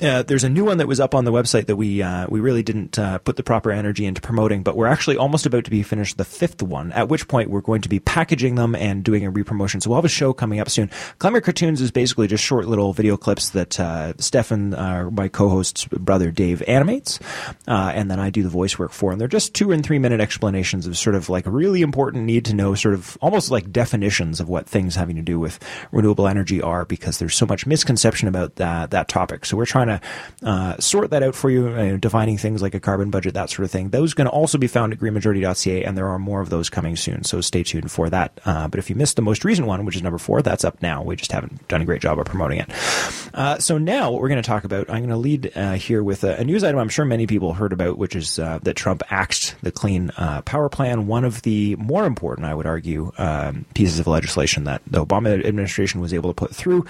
[0.01, 2.39] uh, there's a new one that was up on the website that we uh, we
[2.39, 5.71] really didn't uh, put the proper energy into promoting, but we're actually almost about to
[5.71, 6.91] be finished the fifth one.
[6.91, 9.81] At which point we're going to be packaging them and doing a repromotion.
[9.81, 10.89] So we'll have a show coming up soon.
[11.19, 15.86] Climate Cartoons is basically just short little video clips that uh, Stefan, uh, my co-host's
[15.86, 17.19] brother Dave, animates,
[17.67, 19.13] uh, and then I do the voice work for.
[19.13, 22.43] And they're just two and three minute explanations of sort of like really important need
[22.45, 25.58] to know, sort of almost like definitions of what things having to do with
[25.93, 29.45] renewable energy are, because there's so much misconception about that that topic.
[29.45, 32.80] So we're trying trying to uh, sort that out for you, defining things like a
[32.80, 33.89] carbon budget, that sort of thing.
[33.89, 37.24] Those can also be found at greenmajority.ca, and there are more of those coming soon.
[37.24, 38.39] So stay tuned for that.
[38.45, 40.82] Uh, but if you missed the most recent one, which is number four, that's up
[40.82, 41.04] now.
[41.04, 42.69] We just haven't done a great job of promoting it.
[43.34, 46.04] Uh, so now what we're going to talk about, I'm going to lead uh, here
[46.04, 48.76] with a, a, news item I'm sure many people heard about, which is uh, that
[48.76, 50.10] Trump axed the Clean
[50.45, 54.82] Power Plan, one of the more important, I would argue, um, pieces of legislation that
[54.88, 56.86] the Obama administration was able to put through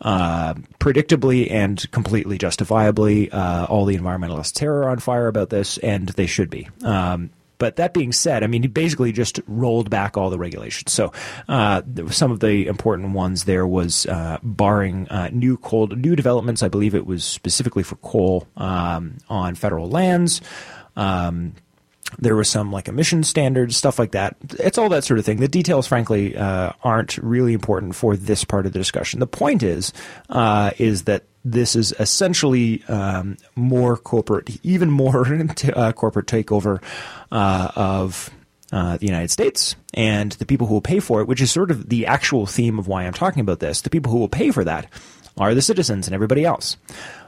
[0.00, 3.30] uh, predictably and completely justifiably.
[3.30, 6.68] Uh, all the environmentalists are on fire about this, and they should be.
[6.82, 10.92] Um, but that being said, I mean, he basically just rolled back all the regulations.
[10.92, 11.12] So
[11.48, 16.62] uh, some of the important ones there was uh, barring uh, new coal, new developments.
[16.62, 20.42] I believe it was specifically for coal um, on federal lands.
[20.96, 21.54] Um,
[22.18, 24.36] there was some like emission standards, stuff like that.
[24.58, 25.38] It's all that sort of thing.
[25.38, 29.20] The details, frankly, uh, aren't really important for this part of the discussion.
[29.20, 29.92] The point is,
[30.28, 35.26] uh, is that this is essentially um, more corporate, even more
[35.74, 36.82] uh, corporate takeover
[37.30, 38.30] uh, of
[38.72, 41.70] uh, the United States and the people who will pay for it, which is sort
[41.70, 43.82] of the actual theme of why I'm talking about this.
[43.82, 44.90] The people who will pay for that
[45.36, 46.76] are the citizens and everybody else.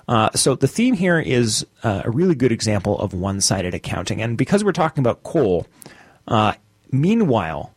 [0.08, 4.38] Uh, so the theme here is uh, a really good example of one-sided accounting, and
[4.38, 5.66] because we're talking about coal,
[6.26, 6.54] uh,
[6.90, 7.74] meanwhile,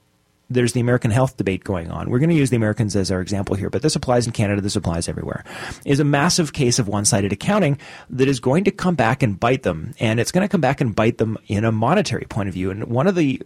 [0.49, 2.09] there's the American health debate going on.
[2.09, 4.61] We're going to use the Americans as our example here, but this applies in Canada,
[4.61, 5.43] this applies everywhere.
[5.85, 7.77] Is a massive case of one-sided accounting
[8.09, 10.81] that is going to come back and bite them, and it's going to come back
[10.81, 12.71] and bite them in a monetary point of view.
[12.71, 13.41] And one of the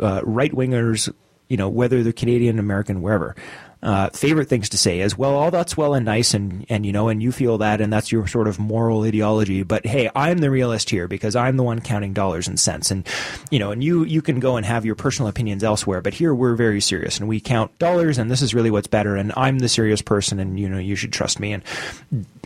[0.00, 1.12] uh, right wingers,
[1.48, 3.36] you know, whether they're Canadian, American, wherever,
[3.82, 6.92] uh, favorite things to say is, well, all that's well and nice, and and you
[6.92, 9.62] know, and you feel that, and that's your sort of moral ideology.
[9.62, 13.06] But hey, I'm the realist here because I'm the one counting dollars and cents, and
[13.50, 16.34] you know, and you you can go and have your personal opinions elsewhere, but here
[16.34, 19.60] we're very serious and we count dollars, and this is really what's better, and I'm
[19.60, 21.52] the serious person, and you know, you should trust me.
[21.52, 21.62] And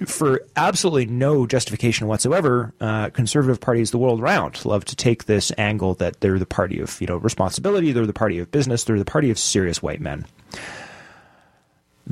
[0.06, 5.50] for absolutely no justification whatsoever, uh, conservative parties the world around love to take this
[5.56, 8.98] angle that they're the party of you know responsibility, they're the party of business, they're
[8.98, 10.26] the party of serious white men.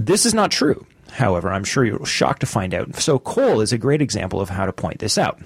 [0.05, 0.87] This is not true.
[1.13, 2.97] However, I'm sure you're shocked to find out.
[2.97, 5.41] So, coal is a great example of how to point this out.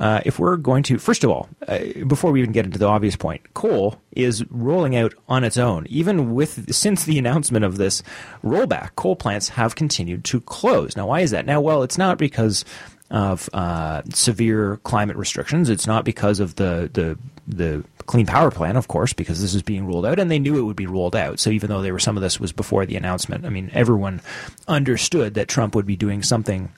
[0.00, 2.86] Uh, if we're going to, first of all, uh, before we even get into the
[2.86, 5.86] obvious point, coal is rolling out on its own.
[5.88, 8.02] Even with since the announcement of this
[8.42, 10.96] rollback, coal plants have continued to close.
[10.96, 11.46] Now, why is that?
[11.46, 12.64] Now, well, it's not because
[13.10, 15.70] of uh, severe climate restrictions.
[15.70, 19.62] It's not because of the the the clean power plan, of course, because this is
[19.62, 21.38] being rolled out, and they knew it would be rolled out.
[21.38, 24.20] So even though there were some of this was before the announcement, I mean, everyone
[24.68, 26.72] understood that Trump would be doing something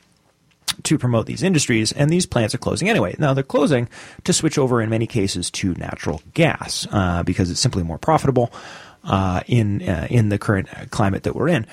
[0.83, 3.15] to promote these industries, and these plants are closing anyway.
[3.19, 3.89] Now they're closing
[4.25, 8.53] to switch over in many cases to natural gas uh, because it's simply more profitable
[9.05, 11.67] uh, in uh, in the current climate that we're in.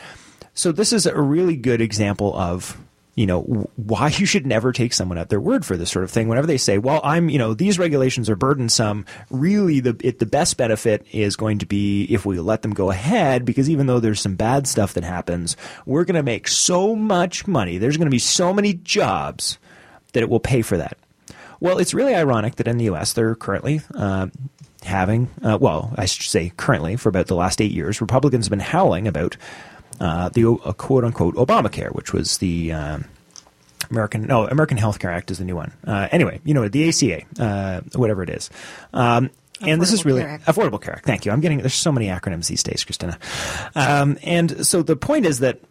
[0.54, 2.78] So this is a really good example of
[3.16, 3.42] you know
[3.76, 6.28] why you should never take someone at their word for this sort of thing.
[6.28, 10.26] Whenever they say well i'm you know these regulations are burdensome really the it, the
[10.26, 14.00] best benefit is going to be if we let them go ahead because even though
[14.00, 18.08] there's some bad stuff that happens we're going to make so much money there's going
[18.08, 19.58] to be so many jobs
[20.14, 20.98] that it will pay for that.
[21.60, 24.28] Well it's really ironic that in the us they're currently uh,
[24.84, 28.50] having uh, well i should say currently for about the last eight years republicans have
[28.50, 29.38] been howling about
[30.04, 33.06] uh, the uh, quote unquote Obamacare, which was the um,
[33.90, 35.72] American no American Health Care Act is the new one.
[35.88, 38.50] Uh, anyway, you know the ACA, uh, whatever it is.
[38.94, 39.30] Um,
[39.62, 40.96] and this is really affordable care.
[40.96, 41.06] Act.
[41.06, 41.32] Thank you.
[41.32, 43.18] I'm getting there's so many acronyms these days, Christina.
[43.76, 45.62] Um, and so the point is that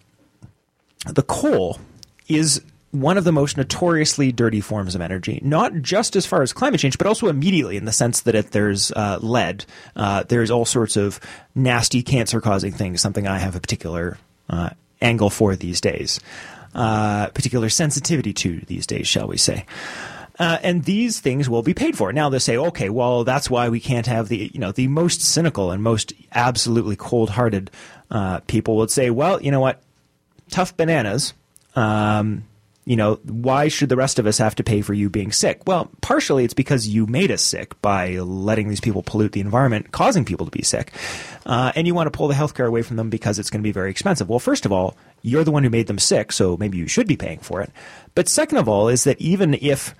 [1.04, 1.78] the coal
[2.26, 6.52] is one of the most notoriously dirty forms of energy, not just as far as
[6.52, 9.64] climate change, but also immediately in the sense that if there's uh, lead,
[9.96, 11.18] uh, there's all sorts of
[11.54, 14.18] nasty cancer causing things, something I have a particular
[14.50, 16.20] uh, angle for these days,
[16.74, 19.64] uh, particular sensitivity to these days, shall we say.
[20.38, 22.12] Uh, and these things will be paid for.
[22.12, 25.22] Now they say, okay, well, that's why we can't have the, you know, the most
[25.22, 27.70] cynical and most absolutely cold-hearted
[28.10, 29.82] uh, people would say, well, you know what,
[30.50, 31.32] tough bananas.
[31.74, 32.44] Um,
[32.84, 35.62] you know, why should the rest of us have to pay for you being sick?
[35.66, 39.92] Well, partially it's because you made us sick by letting these people pollute the environment,
[39.92, 40.92] causing people to be sick.
[41.46, 43.66] Uh, and you want to pull the healthcare away from them because it's going to
[43.66, 44.28] be very expensive.
[44.28, 47.06] Well, first of all, you're the one who made them sick, so maybe you should
[47.06, 47.70] be paying for it.
[48.16, 49.94] But second of all, is that even if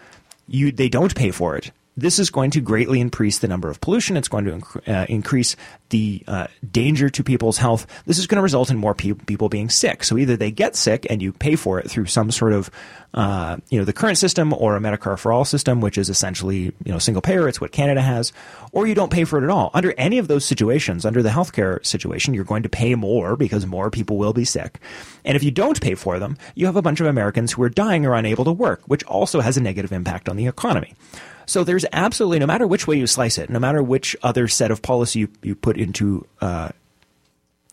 [0.49, 3.81] you they don't pay for it, this is going to greatly increase the number of
[3.81, 4.17] pollution.
[4.17, 5.57] It's going to inc- uh, increase
[5.93, 7.87] the uh, danger to people's health.
[8.07, 10.03] This is going to result in more pe- people being sick.
[10.03, 12.71] So either they get sick and you pay for it through some sort of,
[13.15, 16.73] uh, you know, the current system or a Medicare for all system, which is essentially,
[16.85, 17.47] you know, single payer.
[17.47, 18.33] It's what Canada has,
[18.73, 19.71] or you don't pay for it at all.
[19.75, 23.67] Under any of those situations, under the healthcare situation, you're going to pay more because
[23.67, 24.81] more people will be sick.
[25.25, 27.69] And if you don't pay for them, you have a bunch of Americans who are
[27.69, 30.95] dying or unable to work, which also has a negative impact on the economy.
[31.47, 34.71] So there's absolutely, no matter which way you slice it, no matter which other set
[34.71, 36.71] of policy you, you put into uh,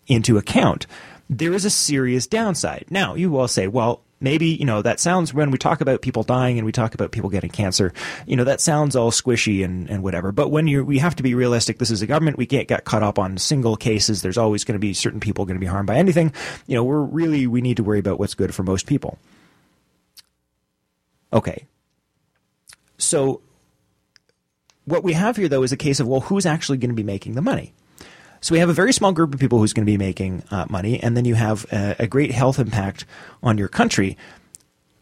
[0.07, 0.87] into account,
[1.29, 2.85] there is a serious downside.
[2.89, 6.23] Now you will say, well, maybe you know that sounds when we talk about people
[6.23, 7.93] dying and we talk about people getting cancer,
[8.25, 10.31] you know that sounds all squishy and, and whatever.
[10.31, 11.77] But when you we have to be realistic.
[11.77, 12.37] This is a government.
[12.37, 14.21] We can't get caught up on single cases.
[14.21, 16.33] There's always going to be certain people going to be harmed by anything.
[16.67, 19.17] You know, we're really we need to worry about what's good for most people.
[21.31, 21.65] Okay.
[22.97, 23.41] So
[24.85, 27.03] what we have here, though, is a case of well, who's actually going to be
[27.03, 27.73] making the money?
[28.41, 30.65] So we have a very small group of people who's going to be making uh,
[30.69, 33.05] money, and then you have a, a great health impact
[33.43, 34.17] on your country.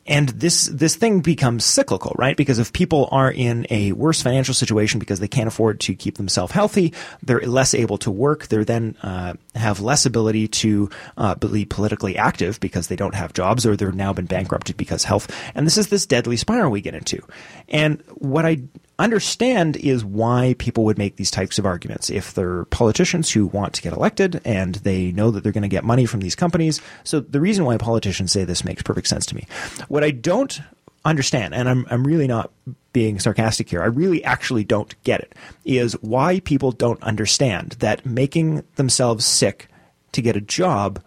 [0.08, 2.38] And this this thing becomes cyclical, right?
[2.38, 6.16] Because if people are in a worse financial situation because they can't afford to keep
[6.16, 8.48] themselves healthy, they're less able to work.
[8.48, 13.34] They're then uh, have less ability to uh, be politically active because they don't have
[13.34, 15.30] jobs or they're now been bankrupted because health.
[15.54, 17.22] And this is this deadly spiral we get into.
[17.68, 18.60] And what I
[19.00, 22.10] understand is why people would make these types of arguments.
[22.10, 25.68] If they're politicians who want to get elected and they know that they're going to
[25.68, 26.82] get money from these companies.
[27.04, 29.46] So the reason why politicians say this makes perfect sense to me.
[29.88, 30.60] What I don't
[31.06, 32.52] understand, and I'm, I'm really not
[32.92, 38.06] being sarcastic here, I really actually don't get it, is why people don't understand that
[38.06, 39.68] making themselves sick
[40.14, 41.02] to get a job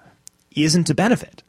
[0.54, 1.42] isn't a benefit.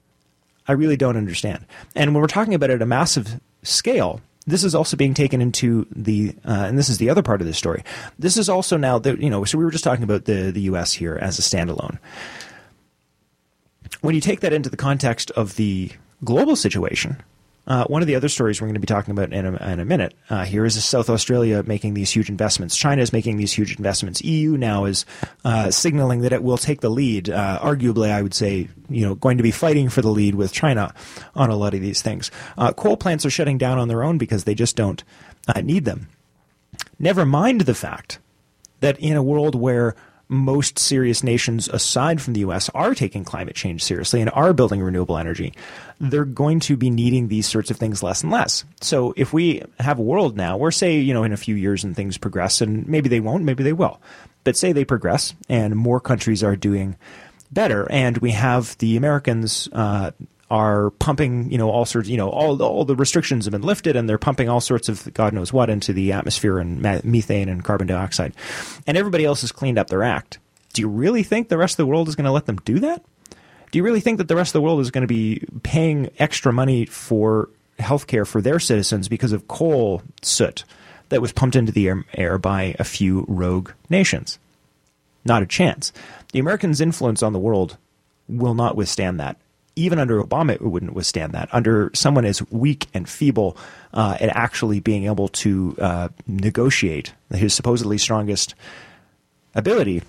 [0.67, 1.65] I really don't understand.
[1.95, 4.21] And when we're talking about it at a massive scale,
[4.51, 7.47] this is also being taken into the, uh, and this is the other part of
[7.47, 7.83] the story.
[8.19, 9.43] This is also now that you know.
[9.45, 10.93] So we were just talking about the the U.S.
[10.93, 11.97] here as a standalone.
[14.01, 15.91] When you take that into the context of the
[16.23, 17.21] global situation,
[17.68, 19.80] uh, one of the other stories we're going to be talking about in a, in
[19.80, 22.76] a minute uh, here is South Australia making these huge investments.
[22.76, 24.22] China is making these huge investments.
[24.24, 25.05] EU now is
[25.45, 27.30] uh, signaling that it will take the lead.
[27.30, 30.51] Uh, arguably, I would say, you know, going to be fighting for the lead with
[30.51, 30.93] China
[31.36, 32.32] on a lot of these things.
[32.57, 35.03] Uh, coal plants are shutting down on their own because they just don't
[35.47, 36.07] uh, need them.
[36.97, 38.20] Never mind the fact
[38.80, 39.95] that in a world where
[40.32, 44.82] most serious nations aside from the US are taking climate change seriously and are building
[44.82, 45.53] renewable energy,
[45.99, 48.63] they're going to be needing these sorts of things less and less.
[48.79, 51.84] So if we have a world now where say, you know, in a few years
[51.84, 54.01] and things progress and maybe they won't, maybe they will.
[54.45, 56.95] But say they progress and more countries are doing
[57.51, 60.11] better and we have the Americans uh,
[60.51, 63.95] are pumping, you know, all sorts, you know, all all the restrictions have been lifted,
[63.95, 67.63] and they're pumping all sorts of God knows what into the atmosphere and methane and
[67.63, 68.33] carbon dioxide,
[68.85, 70.39] and everybody else has cleaned up their act.
[70.73, 72.79] Do you really think the rest of the world is going to let them do
[72.79, 73.01] that?
[73.71, 76.11] Do you really think that the rest of the world is going to be paying
[76.19, 77.47] extra money for
[77.79, 80.65] healthcare for their citizens because of coal soot
[81.09, 84.37] that was pumped into the air, air by a few rogue nations?
[85.23, 85.93] Not a chance.
[86.33, 87.77] The Americans' influence on the world
[88.27, 89.37] will not withstand that
[89.76, 91.49] even under Obama, it wouldn't withstand that.
[91.53, 93.57] Under someone as weak and feeble
[93.93, 98.55] uh, at actually being able to uh, negotiate his supposedly strongest
[99.55, 100.01] ability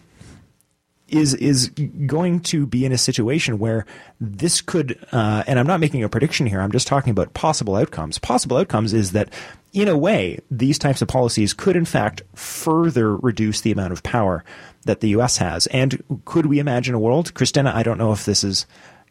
[1.13, 1.69] is is
[2.07, 3.85] going to be in a situation where
[4.21, 6.61] this could, uh, and I'm not making a prediction here.
[6.61, 8.19] I'm just talking about possible outcomes.
[8.19, 9.29] Possible outcomes is that,
[9.75, 14.03] in a way, these types of policies could, in fact, further reduce the amount of
[14.03, 14.43] power
[14.87, 15.37] that the U.S.
[15.37, 15.67] has.
[15.69, 17.73] And could we imagine a world, Christina?
[17.75, 18.67] I don't know if this is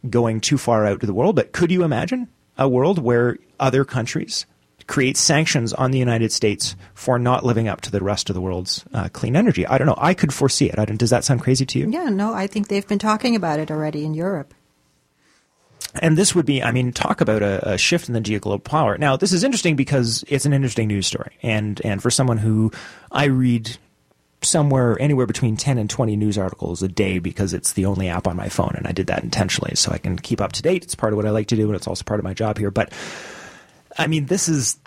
[0.10, 2.28] going too far out to the world, but could you imagine
[2.58, 4.46] a world where other countries
[4.88, 8.42] create sanctions on the United States for not living up to the rest of the
[8.42, 9.66] world's uh, clean energy?
[9.66, 9.96] I don't know.
[9.98, 10.98] I could foresee it.
[10.98, 11.90] does that sound crazy to you?
[11.90, 14.54] Yeah, no, I think they've been talking about it already in Europe.
[15.96, 18.98] And this would be, I mean, talk about a, a, shift in the geoglobal power.
[18.98, 22.72] Now, this is interesting because it's an interesting news story, and and for someone who
[23.12, 23.78] I read
[24.44, 28.28] somewhere anywhere between 10 and 20 news articles a day because it's the only app
[28.28, 30.84] on my phone and I did that intentionally so I can keep up to date.
[30.84, 32.58] It's part of what I like to do and it's also part of my job
[32.58, 32.72] here.
[32.72, 32.92] But
[33.98, 34.78] I mean, this is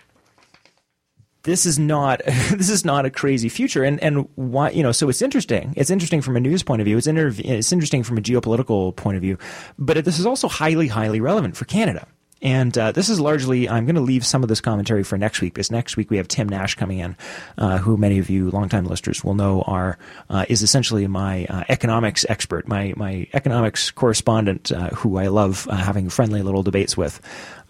[1.45, 3.85] this is not this is not a crazy future.
[3.85, 5.73] And and why you know so it's interesting.
[5.77, 6.99] It's interesting from a news point of view.
[6.99, 9.39] It's it's interesting from a geopolitical point of view.
[9.79, 12.07] But this is also highly highly relevant for Canada
[12.45, 15.41] and uh, this is largely, I'm going to leave some of this commentary for next
[15.41, 17.17] week because next week we have Tim Nash coming in,
[17.57, 19.97] uh, who many of you longtime listeners will know are
[20.29, 25.67] uh, is essentially my uh, economics expert, my my economics correspondent, uh, who I love
[25.71, 27.19] uh, having friendly little debates with.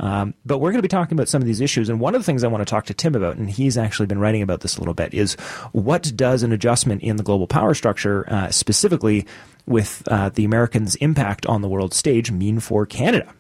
[0.01, 2.21] Um, but we're going to be talking about some of these issues, and one of
[2.21, 4.63] the things I want to talk to Tim about, and he's actually been writing about
[4.63, 5.35] this a little bit, is
[5.71, 9.25] what does an adjustment in the global power structure, specifically
[9.67, 10.03] with
[10.35, 13.33] the Americans' impact on the world stage, mean for Canada?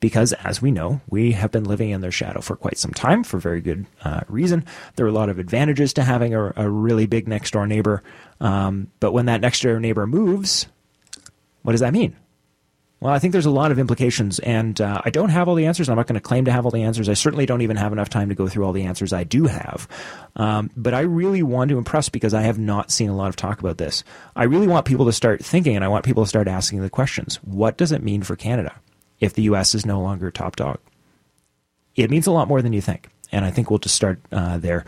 [0.00, 3.22] Because, as we know, we have been living in their shadow for quite some time
[3.22, 4.64] for very good uh, reason.
[4.96, 8.02] There are a lot of advantages to having a, a really big next door neighbor,
[8.40, 10.66] um, but when that next door neighbor moves,
[11.62, 12.16] what does that mean?
[13.00, 15.64] Well, I think there's a lot of implications, and uh, I don't have all the
[15.64, 15.88] answers.
[15.88, 17.08] I'm not going to claim to have all the answers.
[17.08, 19.46] I certainly don't even have enough time to go through all the answers I do
[19.46, 19.88] have.
[20.36, 23.36] Um, but I really want to impress because I have not seen a lot of
[23.36, 24.04] talk about this.
[24.36, 26.90] I really want people to start thinking, and I want people to start asking the
[26.90, 27.36] questions.
[27.36, 28.74] What does it mean for Canada?
[29.20, 29.74] If the U.S.
[29.74, 30.78] is no longer top dog.
[31.96, 34.58] It means a lot more than you think, and I think we'll just start uh,
[34.58, 34.84] there.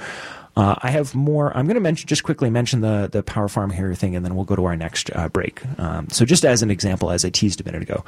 [0.55, 1.57] Uh, I have more.
[1.57, 4.35] I'm going to mention just quickly mention the the power farm here thing, and then
[4.35, 5.63] we'll go to our next uh, break.
[5.79, 8.05] Um, so, just as an example, as I teased a minute ago,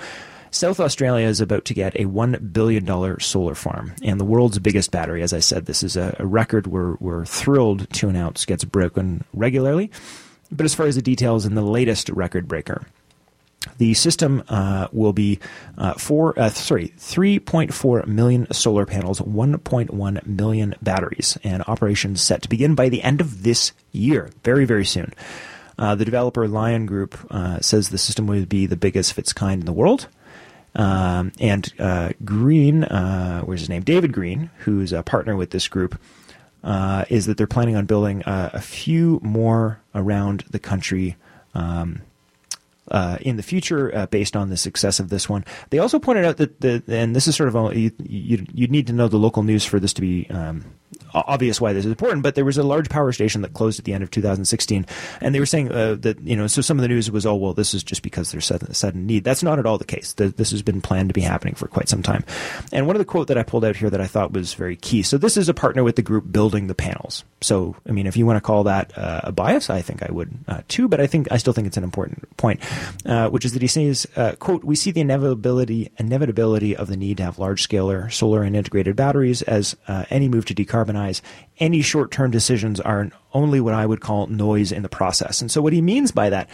[0.50, 4.58] South Australia is about to get a one billion dollar solar farm and the world's
[4.58, 5.22] biggest battery.
[5.22, 9.24] As I said, this is a, a record we're we're thrilled to announce gets broken
[9.32, 9.90] regularly.
[10.52, 12.86] But as far as the details in the latest record breaker,
[13.78, 15.38] the system uh, will be
[15.78, 22.48] uh, four, uh, sorry, 3.4 million solar panels, 1.1 million batteries, and operations set to
[22.48, 25.12] begin by the end of this year, very, very soon.
[25.78, 29.32] Uh, the developer Lyon Group uh, says the system will be the biggest of its
[29.32, 30.06] kind in the world.
[30.76, 33.82] Um, and uh, Green, where's his name?
[33.82, 35.98] David Green, who's a partner with this group,
[36.64, 41.16] is that they're planning on building a few more around the country.
[41.54, 42.02] Um,
[42.90, 46.24] uh, in the future, uh, based on the success of this one, they also pointed
[46.24, 49.08] out that the and this is sort of a, you, you you'd need to know
[49.08, 50.64] the local news for this to be um,
[51.12, 53.84] obvious why this is important, but there was a large power station that closed at
[53.84, 54.86] the end of 2016,
[55.20, 57.34] and they were saying uh, that you know so some of the news was oh
[57.34, 59.24] well this is just because there's sudden, sudden need.
[59.24, 60.12] That's not at all the case.
[60.14, 62.24] The, this has been planned to be happening for quite some time.
[62.72, 64.76] And one of the quote that I pulled out here that I thought was very
[64.76, 65.02] key.
[65.02, 67.24] So this is a partner with the group building the panels.
[67.40, 70.10] So I mean if you want to call that uh, a bias, I think I
[70.10, 72.60] would uh, too, but I think I still think it's an important point,
[73.06, 76.96] uh, which is that he says uh, quote we see the inevitability inevitability of the
[76.96, 80.83] need to have large scale solar and integrated batteries as uh, any move to decarbonize
[81.58, 85.40] any short term decisions are only what I would call noise in the process.
[85.40, 86.48] And so, what he means by that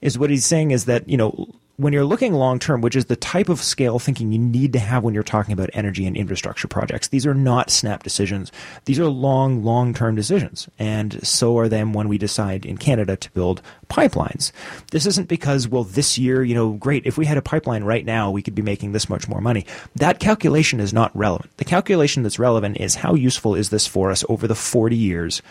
[0.00, 1.48] is what he's saying is that, you know,
[1.78, 4.80] when you're looking long term, which is the type of scale thinking you need to
[4.80, 8.50] have when you're talking about energy and infrastructure projects, these are not snap decisions.
[8.84, 10.68] These are long, long term decisions.
[10.78, 14.50] And so are them when we decide in Canada to build pipelines.
[14.90, 18.04] This isn't because, well, this year, you know, great, if we had a pipeline right
[18.04, 19.64] now, we could be making this much more money.
[19.94, 21.56] That calculation is not relevant.
[21.58, 25.42] The calculation that's relevant is how useful is this for us over the 40 years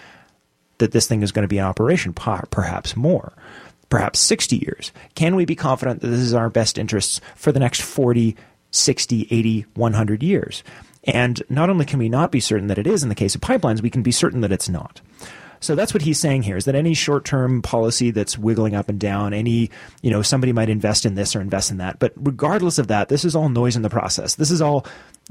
[0.80, 3.34] that this thing is going to be in operation, perhaps more
[3.90, 4.92] perhaps 60 years?
[5.16, 8.36] Can we be confident that this is our best interests for the next 40,
[8.72, 10.64] 60, 80, 100 years?
[11.04, 13.42] And not only can we not be certain that it is in the case of
[13.42, 15.02] pipelines, we can be certain that it's not.
[15.60, 18.90] So that's what he's saying here is that any short term policy that's wiggling up
[18.90, 19.72] and down, any,
[20.02, 22.00] you know, somebody might invest in this or invest in that.
[22.00, 24.36] But regardless of that, this is all noise in the process.
[24.36, 24.86] This is all,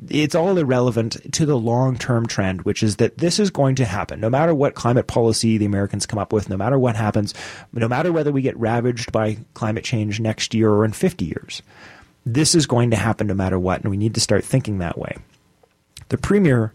[0.09, 3.85] it's all irrelevant to the long term trend, which is that this is going to
[3.85, 4.21] happen.
[4.21, 7.35] No matter what climate policy the Americans come up with, no matter what happens,
[7.73, 11.63] no matter whether we get ravaged by climate change next year or in 50 years,
[12.25, 13.81] this is going to happen no matter what.
[13.81, 15.17] And we need to start thinking that way.
[16.09, 16.73] The premier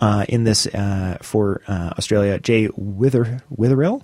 [0.00, 4.02] uh, in this uh, for uh, Australia, Jay Wither Weatherill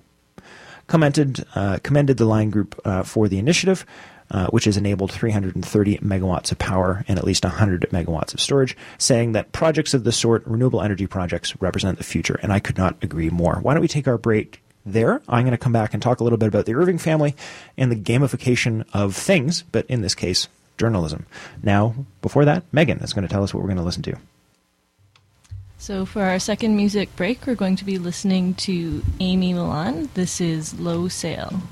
[0.86, 3.86] commented uh, commended the Lyon Group uh, for the initiative.
[4.32, 8.76] Uh, which has enabled 330 megawatts of power and at least 100 megawatts of storage,
[8.96, 12.38] saying that projects of this sort, renewable energy projects, represent the future.
[12.40, 13.56] And I could not agree more.
[13.56, 15.20] Why don't we take our break there?
[15.28, 17.34] I'm going to come back and talk a little bit about the Irving family
[17.76, 20.46] and the gamification of things, but in this case,
[20.78, 21.26] journalism.
[21.60, 24.16] Now, before that, Megan is going to tell us what we're going to listen to.
[25.78, 30.08] So, for our second music break, we're going to be listening to Amy Millan.
[30.14, 31.62] This is Low Sail.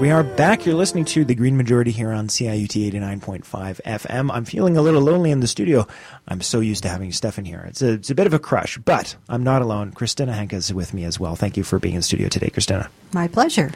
[0.00, 0.64] Right, we are back.
[0.64, 4.30] You're listening to the Green Majority here on CIUT 89.5 FM.
[4.32, 5.86] I'm feeling a little lonely in the studio.
[6.26, 7.64] I'm so used to having Stefan here.
[7.68, 9.92] It's a, it's a bit of a crush, but I'm not alone.
[9.92, 11.36] Christina Henke is with me as well.
[11.36, 12.88] Thank you for being in studio today, Christina.
[13.12, 13.72] My pleasure.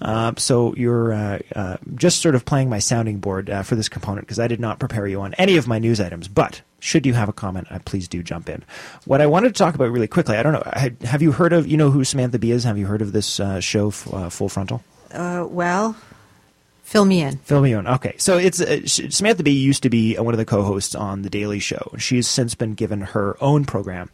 [0.00, 3.88] Uh, so you're uh, uh, just sort of playing my sounding board uh, for this
[3.88, 6.28] component because I did not prepare you on any of my news items.
[6.28, 8.62] But should you have a comment, uh, please do jump in.
[9.06, 11.66] What I wanted to talk about really quickly, I don't know, have you heard of,
[11.66, 12.64] you know who Samantha Bee is?
[12.64, 14.82] Have you heard of this uh, show, Full Frontal?
[15.14, 15.96] Well,
[16.84, 17.38] Fill me in.
[17.38, 17.86] Fill me in.
[17.86, 21.30] Okay, so it's uh, Samantha Bee used to be one of the co-hosts on the
[21.30, 21.92] Daily Show.
[21.98, 24.10] She's since been given her own program,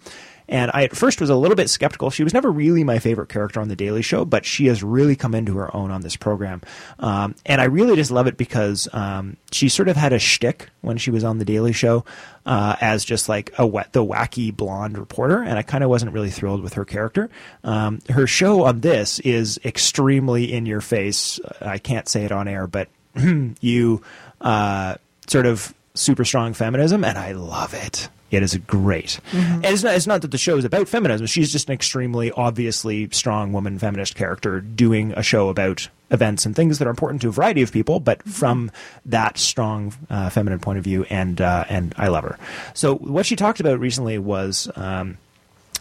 [0.50, 2.10] and I at first was a little bit skeptical.
[2.10, 5.14] She was never really my favorite character on The Daily Show, but she has really
[5.14, 6.60] come into her own on this program.
[6.98, 10.68] Um, and I really just love it because um, she sort of had a shtick
[10.80, 12.04] when she was on The Daily Show
[12.44, 15.40] uh, as just like a wet, the wacky blonde reporter.
[15.40, 17.30] And I kind of wasn't really thrilled with her character.
[17.62, 21.38] Um, her show on this is extremely in your face.
[21.60, 22.88] I can't say it on air, but
[23.60, 24.02] you
[24.40, 24.96] uh,
[25.28, 28.08] sort of super strong feminism, and I love it.
[28.30, 29.18] It is great.
[29.32, 31.26] And it's not, it's not that the show is about feminism.
[31.26, 36.54] She's just an extremely obviously strong woman feminist character doing a show about events and
[36.54, 38.70] things that are important to a variety of people, but from
[39.04, 41.04] that strong uh, feminine point of view.
[41.10, 42.38] And, uh, and I love her.
[42.74, 45.18] So what she talked about recently was um,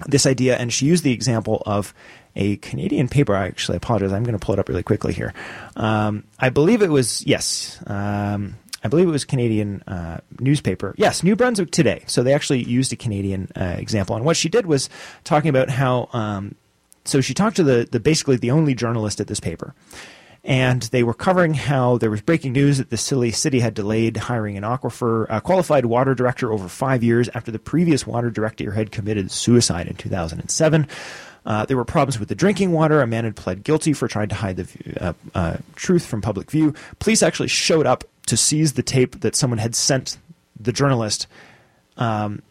[0.07, 1.93] this idea, and she used the example of
[2.35, 3.35] a Canadian paper.
[3.35, 4.13] I actually apologize.
[4.13, 5.33] I'm going to pull it up really quickly here.
[5.75, 7.79] Um, I believe it was, yes.
[7.87, 10.95] Um, I believe it was Canadian uh, newspaper.
[10.97, 12.03] Yes, New Brunswick Today.
[12.07, 14.15] So they actually used a Canadian uh, example.
[14.15, 14.89] And what she did was
[15.23, 16.09] talking about how.
[16.13, 16.55] Um,
[17.05, 19.73] so she talked to the, the basically the only journalist at this paper,
[20.43, 24.15] and they were covering how there was breaking news that the silly city had delayed
[24.17, 28.71] hiring an aquifer uh, qualified water director over five years after the previous water director
[28.71, 30.87] had committed suicide in 2007.
[31.45, 33.01] Uh, there were problems with the drinking water.
[33.01, 36.51] A man had pled guilty for trying to hide the uh, uh, truth from public
[36.51, 36.73] view.
[36.99, 40.17] Police actually showed up to seize the tape that someone had sent
[40.59, 41.27] the journalist.
[41.97, 42.41] Um,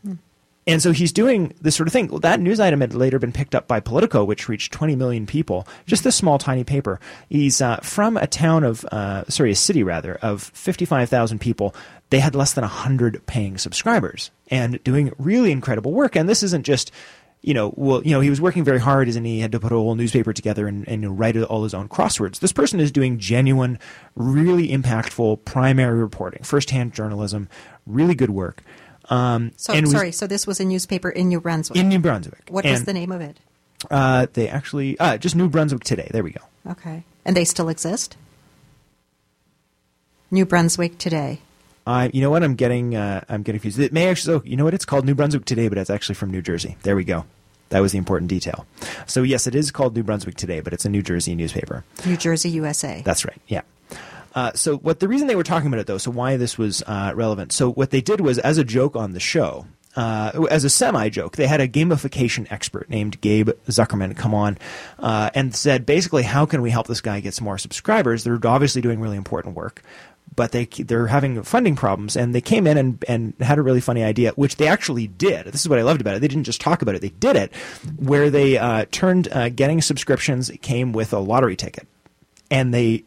[0.69, 2.09] and so he's doing this sort of thing.
[2.19, 5.67] That news item had later been picked up by Politico, which reached 20 million people.
[5.87, 7.01] Just this small, tiny paper.
[7.31, 11.75] He's uh, from a town of, uh, sorry, a city rather, of 55,000 people.
[12.11, 16.17] They had less than 100 paying subscribers and doing really incredible work.
[16.17, 16.91] And this isn't just,
[17.41, 19.73] you know, well, you know, he was working very hard, and he had to put
[19.73, 22.41] a whole newspaper together and, and write all his own crosswords.
[22.41, 23.79] This person is doing genuine,
[24.17, 27.49] really impactful primary reporting, firsthand journalism,
[27.87, 28.63] really good work.
[29.11, 30.13] Um, So and was sorry.
[30.13, 31.79] So this was a newspaper in New Brunswick.
[31.79, 32.43] in New Brunswick.
[32.51, 33.39] what was the name of it?
[33.91, 36.09] Uh, they actually uh, just New Brunswick today.
[36.11, 36.41] There we go.
[36.69, 38.17] Okay, and they still exist.
[40.31, 41.41] New Brunswick today.
[41.89, 42.43] I, you know what?
[42.43, 43.79] I'm getting, uh, I'm getting confused.
[43.79, 44.75] It may actually, oh, you know what?
[44.75, 46.77] It's called New Brunswick today, but it's actually from New Jersey.
[46.83, 47.25] There we go.
[47.71, 48.67] That was the important detail.
[49.07, 51.85] So yes, it is called New Brunswick today, but it's a New Jersey newspaper.
[52.07, 53.03] New Jersey, USA.
[53.05, 53.41] That's right.
[53.47, 53.63] Yeah.
[54.35, 56.83] Uh, so what the reason they were talking about it though, so why this was
[56.87, 57.53] uh, relevant.
[57.53, 59.67] So what they did was as a joke on the show,
[59.97, 64.59] uh, as a semi joke, they had a gamification expert named Gabe Zichermann come on
[64.99, 68.23] uh, and said basically, how can we help this guy get some more subscribers?
[68.23, 69.83] They're obviously doing really important work.
[70.39, 73.81] But they they're having funding problems, and they came in and, and had a really
[73.81, 75.47] funny idea, which they actually did.
[75.47, 76.21] This is what I loved about it.
[76.21, 77.53] They didn't just talk about it; they did it,
[77.97, 81.89] where they uh, turned uh, getting subscriptions came with a lottery ticket,
[82.53, 83.03] and they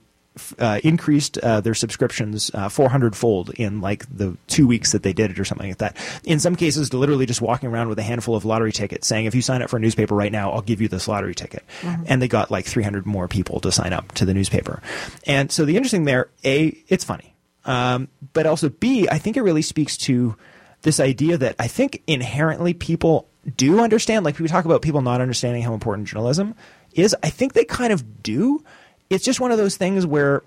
[0.60, 5.12] uh, increased uh, their subscriptions uh, 400 fold in like the two weeks that they
[5.12, 5.98] did it or something like that.
[6.24, 9.36] In some cases, literally just walking around with a handful of lottery tickets saying, if
[9.36, 11.64] you sign up for a newspaper right now, I'll give you this lottery ticket.
[12.06, 14.82] And they got like 300 more people to sign up to the newspaper.
[15.28, 17.36] And so the interesting there, A, it's funny.
[17.66, 20.36] Um, but also B, I think it really speaks to
[20.84, 23.28] this idea that I think inherently people
[23.58, 26.56] do understand, like we talk about people not understanding how important journalism
[26.94, 27.16] is.
[27.22, 28.64] I think they kind of do.
[29.12, 30.42] It's just one of those things where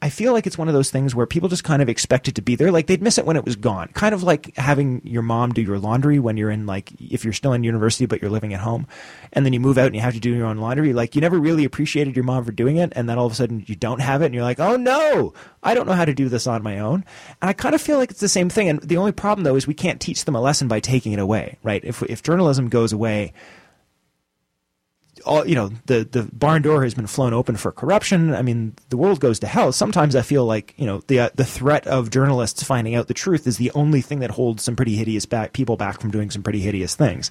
[0.00, 2.36] I feel like it's one of those things where people just kind of expect it
[2.36, 2.70] to be there.
[2.70, 3.88] Like they'd miss it when it was gone.
[3.94, 7.32] Kind of like having your mom do your laundry when you're in like if you're
[7.32, 8.86] still in university but you're living at home,
[9.32, 10.92] and then you move out and you have to do your own laundry.
[10.92, 13.34] Like you never really appreciated your mom for doing it, and then all of a
[13.34, 15.34] sudden you don't have it, and you're like, oh no,
[15.64, 17.04] I don't know how to do this on my own.
[17.42, 18.68] And I kind of feel like it's the same thing.
[18.68, 21.18] And the only problem though is we can't teach them a lesson by taking it
[21.18, 21.84] away, right?
[21.84, 23.32] If if journalism goes away,
[25.28, 28.34] all you know the the barn door has been flown open for corruption.
[28.34, 29.70] I mean, the world goes to hell.
[29.72, 33.14] Sometimes I feel like you know the uh, the threat of journalists finding out the
[33.14, 36.30] truth is the only thing that holds some pretty hideous back people back from doing
[36.30, 37.30] some pretty hideous things.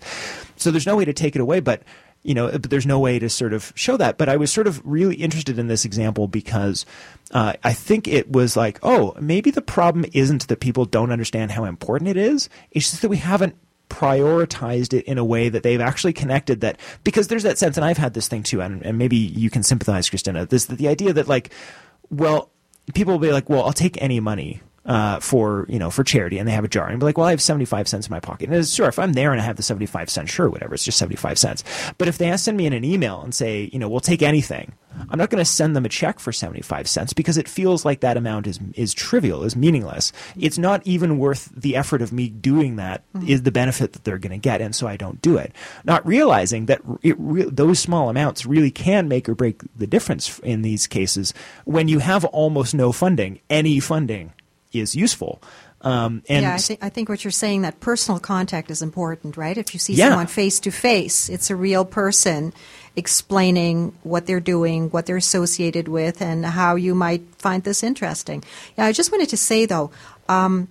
[0.56, 1.84] So there's no way to take it away, but
[2.24, 4.18] you know, but there's no way to sort of show that.
[4.18, 6.86] But I was sort of really interested in this example because
[7.32, 11.52] uh, I think it was like, oh, maybe the problem isn't that people don't understand
[11.52, 12.50] how important it is.
[12.72, 13.56] It's just that we haven't
[13.90, 17.86] prioritized it in a way that they've actually connected that because there's that sense and
[17.86, 21.14] I've had this thing too and, and maybe you can sympathize Christina this the idea
[21.14, 21.54] that like
[22.10, 22.52] well
[22.94, 26.40] people will be like well I'll take any money uh, for you know for charity
[26.40, 28.20] and they have a jar and be like well I have 75 cents in my
[28.20, 30.74] pocket and it's, sure if I'm there and I have the 75 cents sure whatever
[30.74, 31.64] it's just 75 cents
[31.98, 34.74] but if they send me in an email and say you know we'll take anything
[35.10, 38.00] I'm not going to send them a check for 75 cents because it feels like
[38.02, 40.12] that amount is is trivial, is meaningless.
[40.38, 44.18] It's not even worth the effort of me doing that is the benefit that they're
[44.18, 45.54] going to get and so I don't do it.
[45.84, 50.40] Not realizing that it re- those small amounts really can make or break the difference
[50.40, 51.34] in these cases
[51.66, 54.34] when you have almost no funding, any funding
[54.74, 55.42] is useful.
[55.82, 59.38] Um, and yeah, I think I think what you're saying that personal contact is important,
[59.38, 59.58] right?
[59.58, 60.10] If you see Yeah.
[60.10, 62.52] someone face to face, it's a real person
[62.96, 68.44] explaining what they're doing, what they're associated with, and how you might find this interesting.
[68.76, 69.92] Yeah, I just wanted to say though,
[70.28, 70.68] um,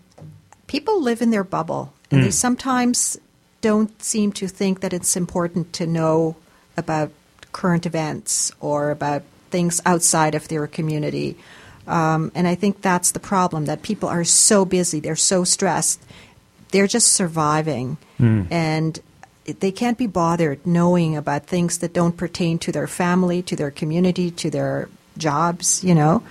[0.66, 3.16] people live in their bubble, and they sometimes
[3.60, 6.34] don't seem to think that it's important to know
[6.76, 7.10] about
[7.52, 11.36] current events or about things outside of their community.
[11.86, 16.00] Um, and I think that's the problem that people are so busy, they're so stressed,
[16.72, 17.96] they're just surviving.
[18.50, 18.98] And
[19.60, 23.70] they can't be bothered knowing about things that don't pertain to their family, to their
[23.70, 26.22] community, to their jobs, you know.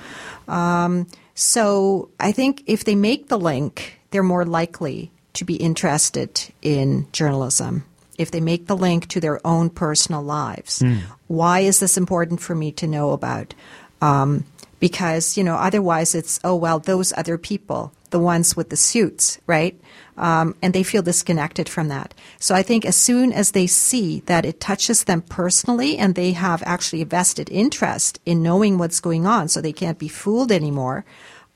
[0.47, 6.41] Um, so I think if they make the link, they're more likely to be interested
[6.61, 7.85] in journalism.
[8.17, 10.81] If they make the link to their own personal lives,
[11.27, 13.53] why is this important for me to know about?
[14.01, 14.45] Um,
[14.79, 19.39] because you know, otherwise it's oh well, those other people, the ones with the suits,
[19.47, 19.79] right?
[20.17, 22.13] Um, and they feel disconnected from that.
[22.39, 26.31] So I think as soon as they see that it touches them personally and they
[26.31, 30.53] have actually a vested interest in knowing what's going on, so they can't be fooled
[30.53, 31.03] anymore,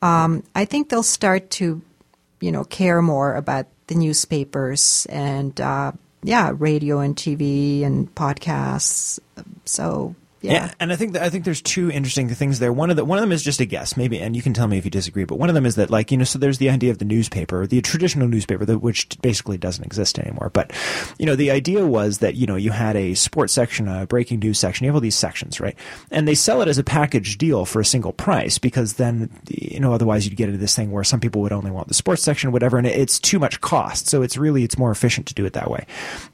[0.02, 1.82] um, I think they'll start to,
[2.42, 5.92] you know, care more about the newspapers and uh,
[6.24, 9.20] yeah, radio and TV and podcasts.
[9.66, 10.72] So yeah.
[10.80, 12.72] and I think that, I think there's two interesting things there.
[12.72, 14.68] One of the one of them is just a guess, maybe, and you can tell
[14.68, 15.26] me if you disagree.
[15.26, 17.06] But one of them is that, like, you know, so there's the idea of the
[17.06, 20.50] newspaper, the traditional newspaper, which basically doesn't exist anymore.
[20.54, 20.72] But
[21.18, 24.40] you know, the idea was that you know you had a sports section, a breaking
[24.40, 25.76] news section, you have all these sections, right?
[26.12, 29.80] And they sell it as a package deal for a single price because then you
[29.80, 32.24] know otherwise you'd get into this thing where some people would only want the sports
[32.24, 34.08] section, whatever, and it's too much cost.
[34.08, 35.86] So it's really it's more efficient to do it that way.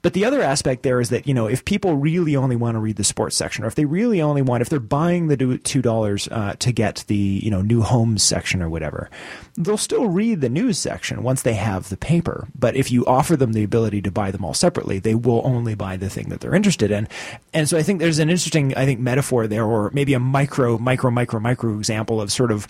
[0.02, 2.80] But the other aspect there is that you know if people really only want to
[2.80, 5.82] read the sports section, or if they really only want, if they're buying the two
[5.82, 9.10] dollars uh, to get the you know new homes section or whatever,
[9.56, 12.48] they'll still read the news section once they have the paper.
[12.58, 15.76] But if you offer them the ability to buy them all separately, they will only
[15.76, 17.08] buy the thing that they're interested in.
[17.54, 20.78] And so I think there's an interesting, I think, metaphor there, or maybe a micro,
[20.78, 22.68] micro, micro, micro example of sort of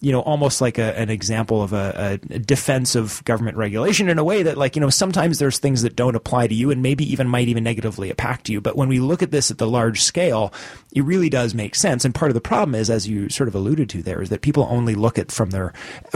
[0.00, 4.16] you know, almost like a, an example of a, a defense of government regulation in
[4.18, 6.82] a way that, like, you know, sometimes there's things that don't apply to you and
[6.82, 8.60] maybe even might even negatively impact you.
[8.60, 10.52] But when we look at this at the large scale,
[10.92, 12.04] it really does make sense.
[12.04, 14.40] And part of the problem is, as you sort of alluded to there, is that
[14.40, 15.72] people only look at from their,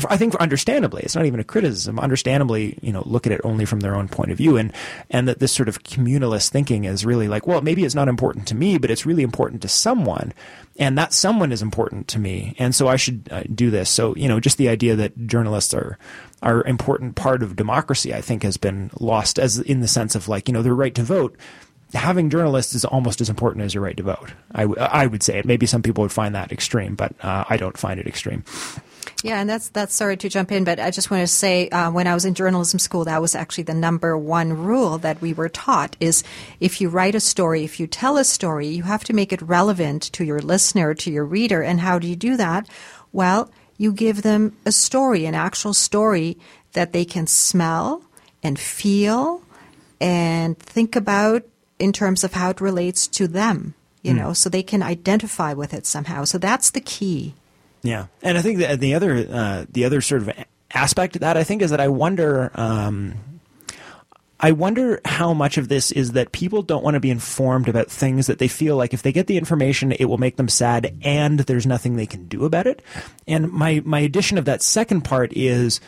[0.08, 3.64] I think understandably, it's not even a criticism, understandably, you know, look at it only
[3.64, 4.56] from their own point of view.
[4.56, 4.72] And,
[5.10, 8.46] and that this sort of communalist thinking is really like, well, maybe it's not important
[8.48, 10.32] to me, but it's really important to someone
[10.78, 13.90] and that someone is important to me, and so I should uh, do this.
[13.90, 15.98] So you know, just the idea that journalists are
[16.42, 20.28] are important part of democracy, I think, has been lost as in the sense of
[20.28, 21.36] like you know the right to vote.
[21.94, 24.32] Having journalists is almost as important as your right to vote.
[24.54, 25.44] I, w- I would say it.
[25.44, 28.44] Maybe some people would find that extreme, but uh, I don't find it extreme.
[29.22, 31.92] Yeah, and that's that's sorry to jump in, but I just want to say uh,
[31.92, 35.32] when I was in journalism school, that was actually the number one rule that we
[35.32, 36.24] were taught: is
[36.58, 39.40] if you write a story, if you tell a story, you have to make it
[39.40, 41.62] relevant to your listener, to your reader.
[41.62, 42.68] And how do you do that?
[43.12, 43.48] Well,
[43.78, 46.36] you give them a story, an actual story
[46.72, 48.02] that they can smell
[48.42, 49.42] and feel
[50.00, 51.44] and think about
[51.78, 53.74] in terms of how it relates to them.
[54.02, 56.24] You know, so they can identify with it somehow.
[56.24, 57.34] So that's the key.
[57.82, 60.30] Yeah, and I think that the other uh, the other sort of
[60.72, 62.50] aspect of that I think is that I wonder.
[62.54, 63.14] Um,
[64.44, 67.88] I wonder how much of this is that people don't want to be informed about
[67.88, 70.96] things that they feel like if they get the information, it will make them sad,
[71.02, 72.82] and there's nothing they can do about it.
[73.28, 75.80] And my my addition of that second part is.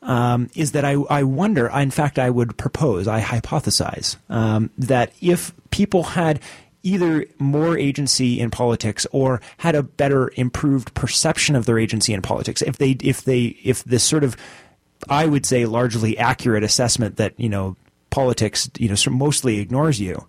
[0.00, 5.12] Um, is that I, I wonder, in fact, I would propose, I hypothesize, um, that
[5.20, 6.38] if people had
[6.82, 12.22] either more agency in politics or had a better improved perception of their agency in
[12.22, 12.62] politics.
[12.62, 14.36] If they if they if this sort of
[15.08, 17.76] i would say largely accurate assessment that you know
[18.10, 20.26] politics you know mostly ignores you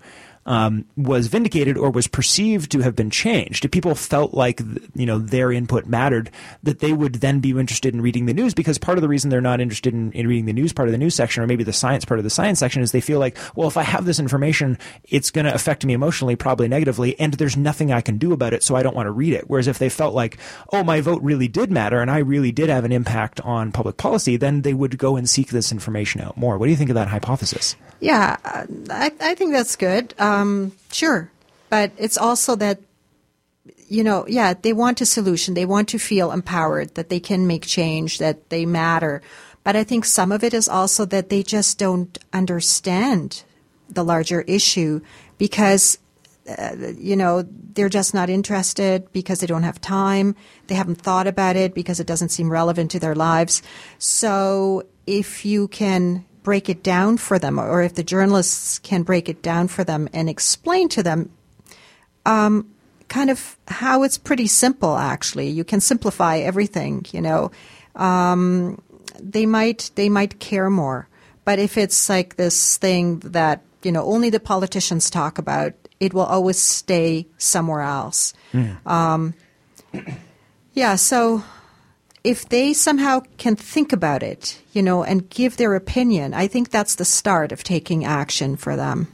[0.50, 4.60] um, was vindicated or was perceived to have been changed, if people felt like
[4.96, 6.32] you know their input mattered,
[6.64, 9.30] that they would then be interested in reading the news because part of the reason
[9.30, 11.64] they're not interested in, in reading the news part of the news section or maybe
[11.64, 14.06] the science part of the science section is they feel like, well, if I have
[14.06, 18.18] this information, it's going to affect me emotionally, probably negatively, and there's nothing I can
[18.18, 19.48] do about it, so I don't want to read it.
[19.48, 20.40] Whereas if they felt like,
[20.74, 23.98] oh, my vote really did matter and I really did have an impact on public
[23.98, 26.58] policy, then they would go and seek this information out more.
[26.58, 27.76] What do you think of that hypothesis?
[28.00, 30.14] Yeah, I, I think that's good.
[30.18, 30.39] Um,
[30.92, 31.32] sure.
[31.70, 32.80] But it's also that,
[33.88, 35.54] you know, yeah, they want a solution.
[35.54, 39.22] They want to feel empowered, that they can make change, that they matter.
[39.64, 43.44] But I think some of it is also that they just don't understand
[43.90, 45.02] the larger issue
[45.38, 45.98] because,
[46.48, 50.36] uh, you know, they're just not interested because they don't have time.
[50.68, 53.62] They haven't thought about it because it doesn't seem relevant to their lives.
[53.98, 59.30] So if you can break it down for them, or if the journalists can break
[59.30, 61.32] it down for them and explain to them
[62.26, 62.70] um,
[63.08, 65.50] kind of how it's pretty simple, actually.
[65.50, 67.52] You can simplify everything, you know.
[67.96, 68.82] Um,
[69.20, 71.08] they might they might care more.
[71.44, 76.14] But if it's like this thing that you know only the politicians talk about, it
[76.14, 78.34] will always stay somewhere else.
[78.86, 79.34] Um,
[80.74, 80.96] yeah.
[80.96, 81.44] So
[82.24, 86.70] if they somehow can think about it, you know, and give their opinion, I think
[86.70, 89.08] that's the start of taking action for them.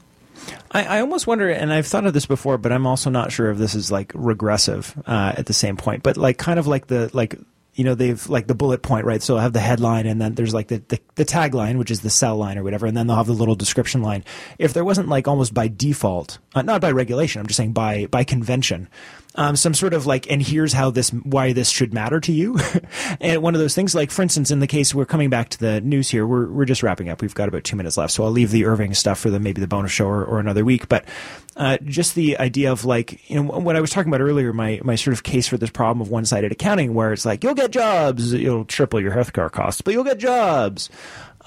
[0.71, 3.51] I, I almost wonder, and I've thought of this before, but I'm also not sure
[3.51, 6.03] if this is like regressive uh, at the same point.
[6.03, 7.39] But like, kind of like the like
[7.75, 9.21] you know they've like the bullet point right?
[9.21, 12.01] So i have the headline and then there's like the, the, the tagline which is
[12.01, 14.23] the cell line or whatever and then they'll have the little description line.
[14.57, 18.07] If there wasn't like almost by default uh, not by regulation i'm just saying by
[18.07, 18.89] by convention
[19.37, 22.57] um, some sort of like and here's how this why this should matter to you.
[23.21, 25.59] And one of those things like for instance in the case we're coming back to
[25.59, 27.21] the news here we're, we're just wrapping up.
[27.21, 29.61] We've got about two minutes left so i'll leave the irving stuff for the maybe
[29.61, 30.87] the bonus show or, or another week.
[30.87, 31.05] But
[31.57, 34.81] uh, just the idea of like you know what I was talking about earlier, my
[34.83, 37.53] my sort of case for this problem of one sided accounting, where it's like you'll
[37.53, 40.89] get jobs, you'll triple your healthcare costs, but you'll get jobs.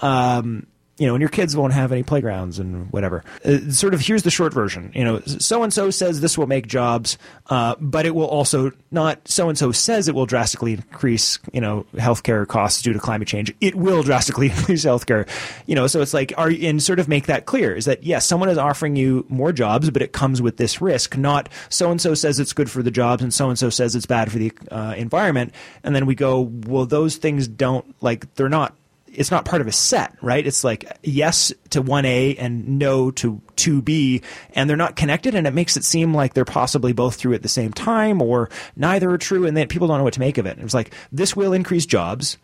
[0.02, 0.66] Um,
[0.98, 3.24] you know, and your kids won't have any playgrounds and whatever.
[3.44, 4.90] Uh, sort of here's the short version.
[4.94, 7.16] You know, so and so says this will make jobs,
[7.48, 9.26] uh, but it will also not.
[9.28, 13.28] So and so says it will drastically increase, you know, healthcare costs due to climate
[13.28, 13.54] change.
[13.60, 15.28] It will drastically increase healthcare.
[15.66, 18.26] You know, so it's like, are and sort of make that clear is that yes,
[18.26, 21.16] someone is offering you more jobs, but it comes with this risk.
[21.16, 23.94] Not so and so says it's good for the jobs, and so and so says
[23.94, 28.34] it's bad for the uh, environment, and then we go, well, those things don't like
[28.34, 28.74] they're not
[29.12, 30.46] it's not part of a set, right?
[30.46, 34.22] It's like yes to 1A and no to 2B,
[34.54, 37.42] and they're not connected, and it makes it seem like they're possibly both true at
[37.42, 40.38] the same time, or neither are true, and then people don't know what to make
[40.38, 40.58] of it.
[40.58, 42.38] It's like this will increase jobs.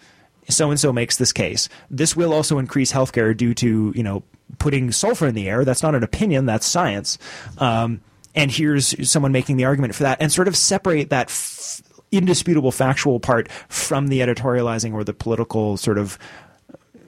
[0.50, 1.70] So and so makes this case.
[1.90, 4.22] This will also increase healthcare due to you know
[4.58, 5.64] putting sulfur in the air.
[5.64, 6.44] That's not an opinion.
[6.44, 7.16] That's science.
[7.56, 8.02] Um,
[8.34, 11.28] and here's someone making the argument for that, and sort of separate that.
[11.28, 16.18] F- indisputable factual part from the editorializing or the political sort of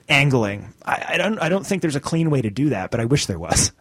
[0.09, 0.73] angling.
[0.85, 3.05] I, I, don't I don't think there's a clean way to do that, but I
[3.05, 3.71] wish there was.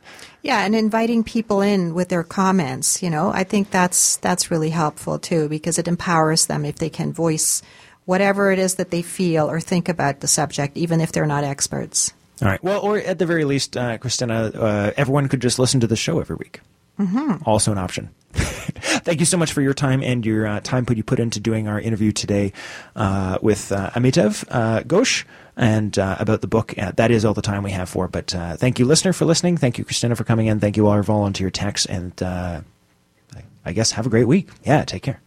[0.42, 4.70] Yeah, and inviting people in with their comments, you know, I think that's that's really
[4.70, 7.62] helpful too because it empowers them if they can voice
[8.04, 11.42] whatever it is that they feel or think about the subject, even if they're not
[11.42, 12.12] experts.
[12.40, 12.62] All right.
[12.62, 15.96] Well, or at the very least, uh, Christina, uh, everyone could just listen to the
[15.96, 16.60] show every week.
[16.98, 17.48] Mm-hmm.
[17.48, 18.10] Also an option.
[18.32, 21.40] Thank you so much for your time and your uh, time put you put into
[21.40, 22.52] doing our interview today
[22.94, 25.24] uh, with uh, Amitav uh, Ghosh
[25.56, 26.76] and uh, about the book.
[26.76, 28.08] Uh, that is all the time we have for.
[28.08, 29.56] But uh, thank you, listener, for listening.
[29.56, 30.60] Thank you, Christina, for coming in.
[30.60, 34.48] Thank you, all our volunteer techs, and I guess have a great week.
[34.64, 35.20] Yeah, take care.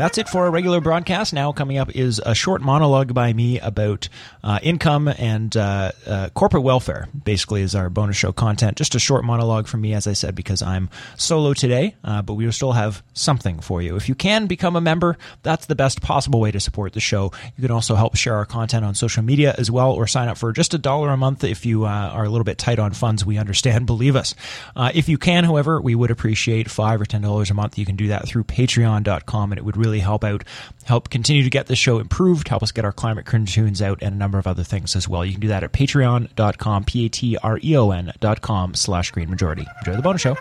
[0.00, 1.32] That's it for our regular broadcast.
[1.32, 4.08] Now, coming up is a short monologue by me about
[4.42, 8.78] uh, income and uh, uh, corporate welfare, basically, is our bonus show content.
[8.78, 12.34] Just a short monologue from me, as I said, because I'm solo today, uh, but
[12.34, 13.96] we will still have something for you.
[13.96, 17.32] If you can become a member, that's the best possible way to support the show.
[17.56, 20.38] You can also help share our content on social media as well, or sign up
[20.38, 22.92] for just a dollar a month if you uh, are a little bit tight on
[22.92, 23.26] funds.
[23.26, 24.34] We understand, believe us.
[24.74, 27.76] Uh, if you can, however, we would appreciate five or ten dollars a month.
[27.76, 30.44] You can do that through patreon.com, and it would really help out,
[30.84, 34.14] help continue to get the show improved, help us get our climate tunes out, and
[34.14, 35.24] a number of other things as well.
[35.24, 38.74] You can do that at patreon.com, P A T R E O N dot com
[38.74, 39.66] slash green majority.
[39.80, 40.36] Enjoy the bonus show.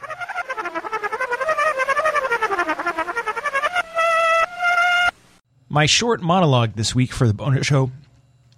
[5.72, 7.92] My short monologue this week for the bonus show,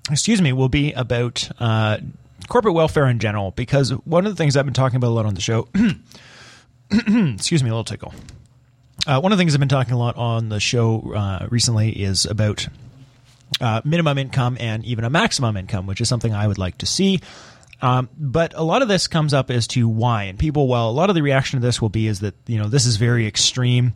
[0.09, 1.97] excuse me, will be about uh,
[2.47, 5.25] corporate welfare in general, because one of the things I've been talking about a lot
[5.25, 5.67] on the show,
[6.91, 8.13] excuse me, a little tickle.
[9.07, 11.89] Uh, one of the things I've been talking a lot on the show uh, recently
[11.89, 12.67] is about
[13.59, 16.85] uh, minimum income and even a maximum income, which is something I would like to
[16.85, 17.19] see.
[17.81, 20.91] Um, but a lot of this comes up as to why, and people, well, a
[20.91, 23.25] lot of the reaction to this will be is that you know this is very
[23.25, 23.93] extreme.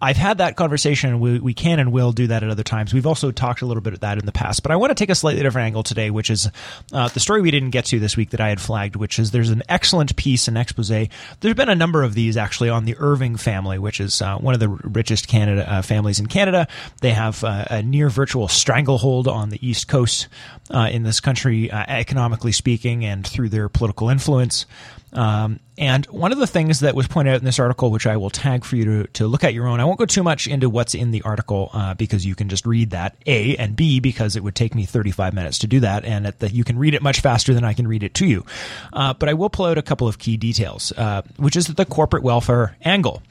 [0.00, 2.94] I've had that conversation, we, we can and will do that at other times.
[2.94, 4.94] We've also talked a little bit of that in the past, but I want to
[4.94, 6.48] take a slightly different angle today, which is
[6.92, 9.30] uh, the story we didn't get to this week that I had flagged, which is
[9.30, 10.88] there's an excellent piece, an expose.
[10.88, 14.54] There's been a number of these actually on the Irving family, which is uh, one
[14.54, 16.66] of the richest Canada uh, families in Canada.
[17.00, 20.28] They have uh, a near virtual stranglehold on the East Coast
[20.70, 24.66] uh, in this country, uh, economically speaking, and through their political influence.
[25.12, 28.16] Um, and one of the things that was pointed out in this article, which I
[28.16, 30.46] will tag for you to, to look at your own, I won't go too much
[30.46, 33.98] into what's in the article uh, because you can just read that, A, and B,
[34.00, 36.94] because it would take me 35 minutes to do that, and the, you can read
[36.94, 38.44] it much faster than I can read it to you.
[38.92, 41.84] Uh, but I will pull out a couple of key details, uh, which is the
[41.84, 43.22] corporate welfare angle.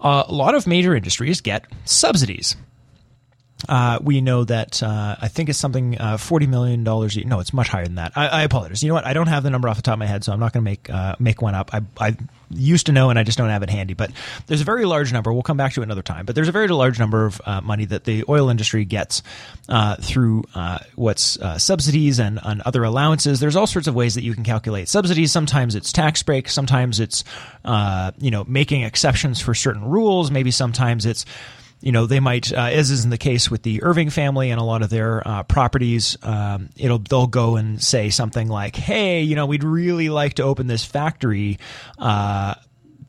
[0.00, 2.54] A lot of major industries get subsidies.
[3.68, 7.16] Uh, we know that uh, I think it's something uh, forty million dollars.
[7.16, 8.12] No, it's much higher than that.
[8.16, 8.82] I, I, apologize.
[8.82, 9.06] You know what?
[9.06, 10.64] I don't have the number off the top of my head, so I'm not going
[10.64, 11.74] to make uh, make one up.
[11.74, 12.16] I, I
[12.50, 13.92] used to know, and I just don't have it handy.
[13.92, 14.10] But
[14.46, 15.32] there's a very large number.
[15.34, 16.24] We'll come back to it another time.
[16.24, 19.22] But there's a very large number of uh, money that the oil industry gets
[19.68, 23.38] uh, through uh, what's uh, subsidies and, and other allowances.
[23.38, 25.30] There's all sorts of ways that you can calculate subsidies.
[25.30, 26.54] Sometimes it's tax breaks.
[26.54, 27.22] Sometimes it's
[28.18, 30.30] you know making exceptions for certain rules.
[30.30, 31.26] Maybe sometimes it's
[31.80, 34.60] you know they might uh, as is in the case with the Irving family and
[34.60, 39.22] a lot of their uh, properties um, it'll they'll go and say something like hey
[39.22, 41.58] you know we'd really like to open this factory
[41.98, 42.54] uh,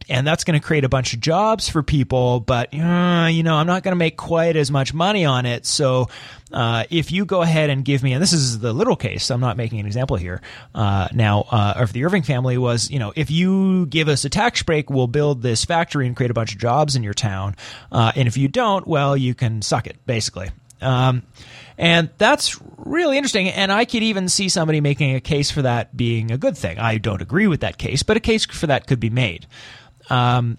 [0.10, 2.40] and that's going to create a bunch of jobs for people.
[2.40, 5.66] But uh, you know, I'm not going to make quite as much money on it.
[5.66, 6.10] So
[6.52, 9.40] uh, if you go ahead and give me, and this is the little case, I'm
[9.40, 10.42] not making an example here.
[10.74, 14.30] Uh, now, uh, of the Irving family was, you know, if you give us a
[14.30, 17.56] tax break, we'll build this factory and create a bunch of jobs in your town.
[17.92, 20.50] Uh, and if you don't, well, you can suck it, basically.
[20.82, 21.24] Um,
[21.78, 23.50] and that's really interesting.
[23.50, 26.80] And I could even see somebody making a case for that being a good thing.
[26.80, 29.48] I don't agree with that case, but a case for that could be made.
[30.10, 30.58] Um,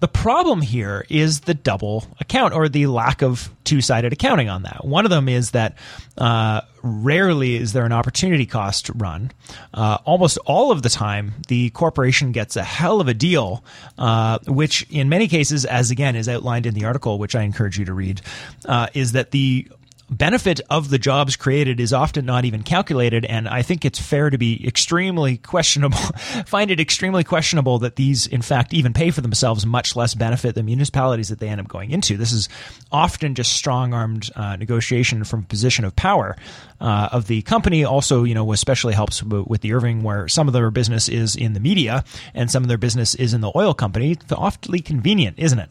[0.00, 4.62] the problem here is the double account or the lack of two sided accounting on
[4.62, 4.84] that.
[4.84, 5.76] One of them is that
[6.16, 9.32] uh, rarely is there an opportunity cost run.
[9.74, 13.64] Uh, almost all of the time, the corporation gets a hell of a deal,
[13.98, 17.76] uh, which in many cases, as again is outlined in the article, which I encourage
[17.76, 18.20] you to read,
[18.66, 19.68] uh, is that the
[20.10, 23.24] benefit of the jobs created is often not even calculated.
[23.24, 25.98] And I think it's fair to be extremely questionable,
[26.46, 30.54] find it extremely questionable that these, in fact, even pay for themselves, much less benefit
[30.54, 32.16] the municipalities that they end up going into.
[32.16, 32.48] This is
[32.90, 36.36] often just strong armed uh, negotiation from a position of power.
[36.80, 40.54] Uh, of the company also, you know, especially helps with the Irving, where some of
[40.54, 42.04] their business is in the media
[42.34, 44.12] and some of their business is in the oil company.
[44.12, 45.70] It's awfully convenient, isn't it?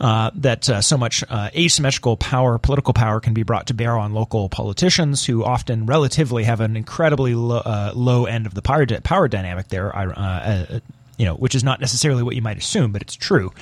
[0.00, 3.98] Uh, that uh, so much uh, asymmetrical power, political power, can be brought to bear
[3.98, 8.62] on local politicians who often relatively have an incredibly lo- uh, low end of the
[8.62, 10.80] power, power dynamic there, uh,
[11.18, 13.52] you know, which is not necessarily what you might assume, but it's true.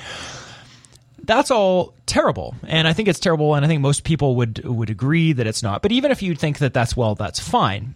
[1.25, 4.91] That's all terrible, and I think it's terrible, and I think most people would would
[4.91, 5.83] agree that it's not.
[5.83, 7.95] But even if you think that that's well, that's fine.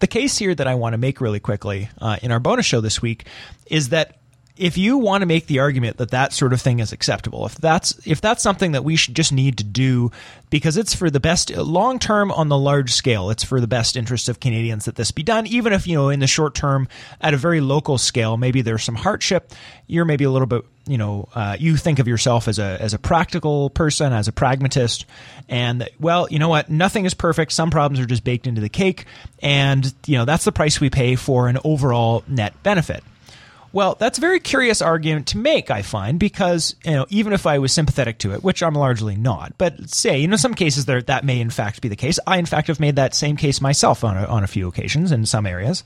[0.00, 1.88] The case here that I want to make really quickly
[2.22, 3.26] in our bonus show this week
[3.66, 4.17] is that
[4.58, 7.54] if you want to make the argument that that sort of thing is acceptable, if
[7.54, 10.10] that's if that's something that we should just need to do
[10.50, 13.96] because it's for the best long term on the large scale, it's for the best
[13.96, 15.46] interest of Canadians that this be done.
[15.46, 16.88] Even if you know in the short term,
[17.20, 19.52] at a very local scale, maybe there's some hardship.
[19.86, 22.94] You're maybe a little bit you know uh, you think of yourself as a as
[22.94, 25.06] a practical person, as a pragmatist,
[25.48, 26.68] and well, you know what?
[26.68, 27.52] Nothing is perfect.
[27.52, 29.04] Some problems are just baked into the cake,
[29.40, 33.04] and you know that's the price we pay for an overall net benefit.
[33.72, 37.46] Well, that's a very curious argument to make, I find, because you know, even if
[37.46, 40.86] I was sympathetic to it, which I'm largely not, but say, you know, some cases
[40.86, 42.18] there that may in fact be the case.
[42.26, 45.12] I, in fact, have made that same case myself on a, on a few occasions
[45.12, 45.84] in some areas.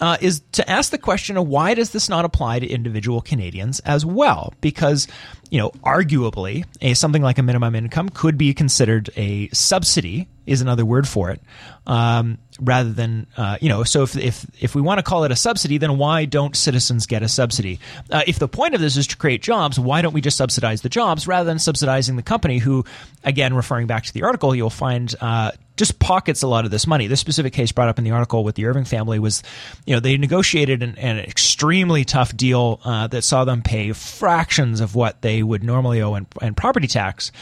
[0.00, 3.80] Uh, is to ask the question of why does this not apply to individual Canadians
[3.80, 4.54] as well?
[4.60, 5.08] Because
[5.50, 10.60] you know, arguably, a something like a minimum income could be considered a subsidy is
[10.60, 11.40] another word for it,
[11.86, 13.84] um, rather than uh, you know.
[13.84, 17.06] So if if if we want to call it a subsidy, then why don't citizens
[17.06, 17.80] get a subsidy?
[18.10, 20.82] Uh, if the point of this is to create jobs, why don't we just subsidize
[20.82, 22.58] the jobs rather than subsidizing the company?
[22.58, 22.84] Who,
[23.24, 26.86] again, referring back to the article, you'll find uh, just pockets a lot of this
[26.86, 27.06] money.
[27.06, 29.42] This specific case brought up in the article with the Irving family was,
[29.84, 34.80] you know, they negotiated an, an extremely tough deal uh, that saw them pay fractions
[34.80, 37.32] of what they would normally owe in, in property tax,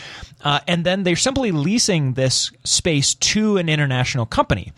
[0.43, 4.73] uh, and then they're simply leasing this space to an international company.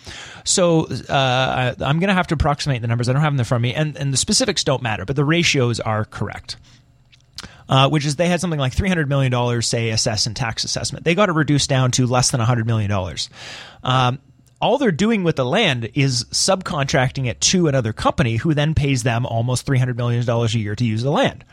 [0.45, 3.09] So uh, I'm going to have to approximate the numbers.
[3.09, 5.17] I don't have them in front of me, and, and the specifics don't matter, but
[5.17, 6.57] the ratios are correct
[7.69, 11.05] uh, which is they had something like $300 million, say, assess and tax assessment.
[11.05, 12.91] They got it reduced down to less than $100 million.
[13.83, 14.19] Um,
[14.61, 19.03] all they're doing with the land is subcontracting it to another company who then pays
[19.03, 21.45] them almost $300 million a year to use the land.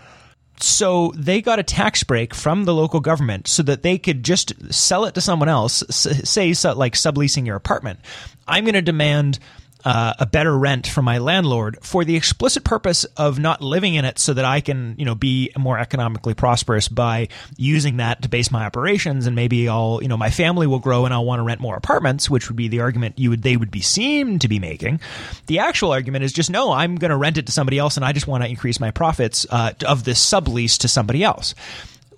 [0.60, 4.74] So they got a tax break from the local government so that they could just
[4.74, 8.00] sell it to someone else, say, like subleasing your apartment.
[8.48, 9.40] I'm going to demand
[9.86, 14.06] uh, a better rent from my landlord for the explicit purpose of not living in
[14.06, 17.28] it so that I can, you know, be more economically prosperous by
[17.58, 21.06] using that to base my operations and maybe I'll, you know, my family will grow
[21.06, 23.58] and I'll want to rent more apartments, which would be the argument you would they
[23.58, 25.02] would be seen to be making.
[25.48, 28.06] The actual argument is just no, I'm going to rent it to somebody else and
[28.06, 31.56] I just want to increase my profits uh, of this sublease to somebody else,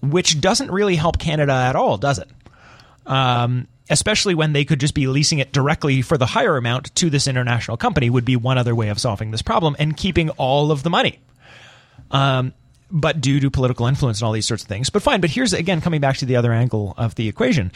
[0.02, 2.30] which doesn't really help Canada at all, does it?
[3.08, 7.10] Um, especially when they could just be leasing it directly for the higher amount to
[7.10, 10.72] this international company would be one other way of solving this problem and keeping all
[10.72, 11.20] of the money.
[12.12, 12.54] Um,
[12.92, 14.90] but due to political influence and all these sorts of things.
[14.90, 15.22] But fine.
[15.22, 17.72] But here's again coming back to the other angle of the equation.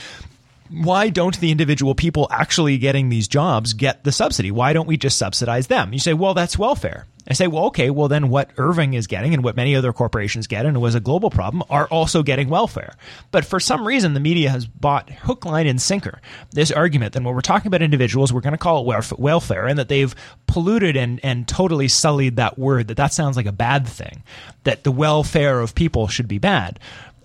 [0.69, 4.51] Why don't the individual people actually getting these jobs get the subsidy?
[4.51, 5.93] Why don't we just subsidize them?
[5.93, 7.05] You say, well, that's welfare.
[7.29, 10.47] I say, well, okay, well, then what Irving is getting and what many other corporations
[10.47, 12.95] get, and it was a global problem, are also getting welfare.
[13.29, 17.21] But for some reason, the media has bought hook, line, and sinker this argument that
[17.21, 20.15] when we're talking about individuals, we're going to call it welfare, and that they've
[20.47, 24.23] polluted and, and totally sullied that word, that that sounds like a bad thing,
[24.63, 26.79] that the welfare of people should be bad.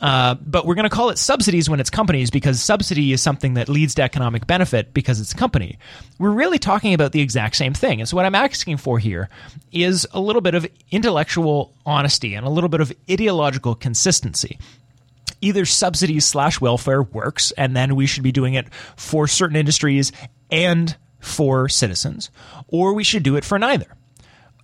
[0.05, 3.55] Uh, but we're going to call it subsidies when it's companies because subsidy is something
[3.55, 5.79] that leads to economic benefit because it's a company.
[6.19, 8.01] We're really talking about the exact same thing.
[8.01, 9.31] And so, what I'm asking for here
[9.73, 14.59] is a little bit of intellectual honesty and a little bit of ideological consistency
[15.41, 20.13] either subsidies slash welfare works, and then we should be doing it for certain industries
[20.51, 22.31] and for citizens,
[22.69, 23.87] or we should do it for neither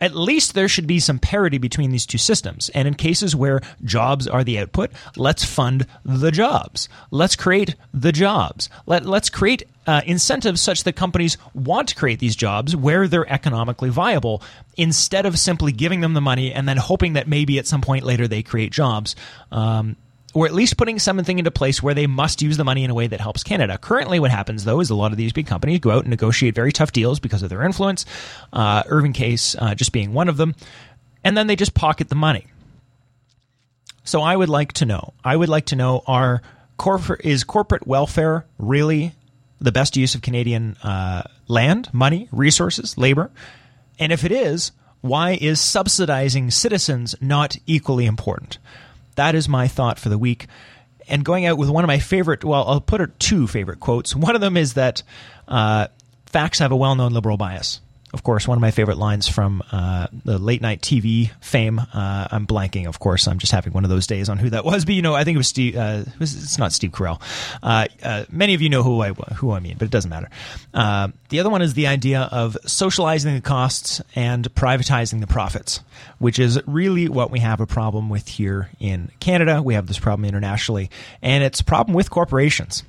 [0.00, 2.68] at least there should be some parity between these two systems.
[2.70, 6.88] And in cases where jobs are the output, let's fund the jobs.
[7.10, 8.68] Let's create the jobs.
[8.86, 13.30] Let, let's create uh, incentives such that companies want to create these jobs where they're
[13.30, 14.42] economically viable
[14.76, 18.04] instead of simply giving them the money and then hoping that maybe at some point
[18.04, 19.16] later they create jobs.
[19.50, 19.96] Um,
[20.32, 22.94] or at least putting something into place where they must use the money in a
[22.94, 23.78] way that helps Canada.
[23.78, 26.54] Currently, what happens though is a lot of these big companies go out and negotiate
[26.54, 28.04] very tough deals because of their influence.
[28.52, 30.54] Uh, Irving Case uh, just being one of them,
[31.24, 32.46] and then they just pocket the money.
[34.04, 35.14] So I would like to know.
[35.24, 36.42] I would like to know: Are
[37.22, 39.12] is corporate welfare really
[39.60, 43.30] the best use of Canadian uh, land, money, resources, labor?
[43.98, 44.72] And if it is,
[45.02, 48.58] why is subsidizing citizens not equally important?
[49.16, 50.46] That is my thought for the week.
[51.08, 54.14] And going out with one of my favorite, well, I'll put two favorite quotes.
[54.14, 55.02] One of them is that
[55.48, 55.88] uh,
[56.26, 57.80] facts have a well known liberal bias
[58.12, 61.78] of course, one of my favorite lines from uh, the late night TV fame.
[61.78, 63.28] Uh, I'm blanking, of course.
[63.28, 64.84] I'm just having one of those days on who that was.
[64.84, 65.76] But you know, I think it was Steve.
[65.76, 67.20] Uh, it was, it's not Steve Carell.
[67.62, 70.28] Uh, uh, many of you know who I who I mean, but it doesn't matter.
[70.74, 75.80] Uh, the other one is the idea of socializing the costs and privatizing the profits,
[76.18, 79.62] which is really what we have a problem with here in Canada.
[79.62, 80.90] We have this problem internationally,
[81.22, 82.82] and it's a problem with corporations.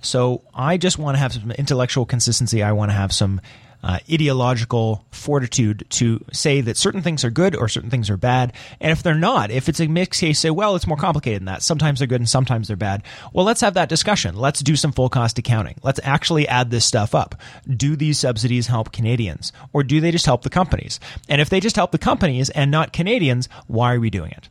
[0.00, 2.62] So I just want to have some intellectual consistency.
[2.62, 3.40] I want to have some
[3.82, 8.52] uh, ideological fortitude to say that certain things are good or certain things are bad.
[8.80, 11.46] And if they're not, if it's a mixed case, say, well, it's more complicated than
[11.46, 11.62] that.
[11.62, 13.02] Sometimes they're good and sometimes they're bad.
[13.32, 14.36] Well, let's have that discussion.
[14.36, 15.76] Let's do some full cost accounting.
[15.82, 17.34] Let's actually add this stuff up.
[17.68, 21.00] Do these subsidies help Canadians or do they just help the companies?
[21.28, 24.48] And if they just help the companies and not Canadians, why are we doing it?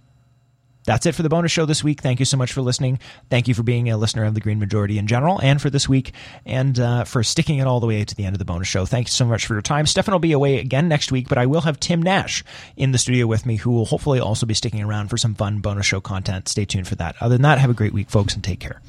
[0.86, 2.02] That's it for the bonus show this week.
[2.02, 3.00] Thank you so much for listening.
[3.30, 5.88] Thank you for being a listener of the Green Majority in general and for this
[5.88, 6.14] week
[6.46, 8.86] and uh, for sticking it all the way to the end of the bonus show.
[8.86, 9.86] Thank you so much for your time.
[9.86, 12.44] Stefan will be away again next week, but I will have Tim Nash
[12.76, 15.60] in the studio with me who will hopefully also be sticking around for some fun
[15.60, 16.48] bonus show content.
[16.48, 17.16] Stay tuned for that.
[17.22, 18.82] Other than that, have a great week, folks, and take care.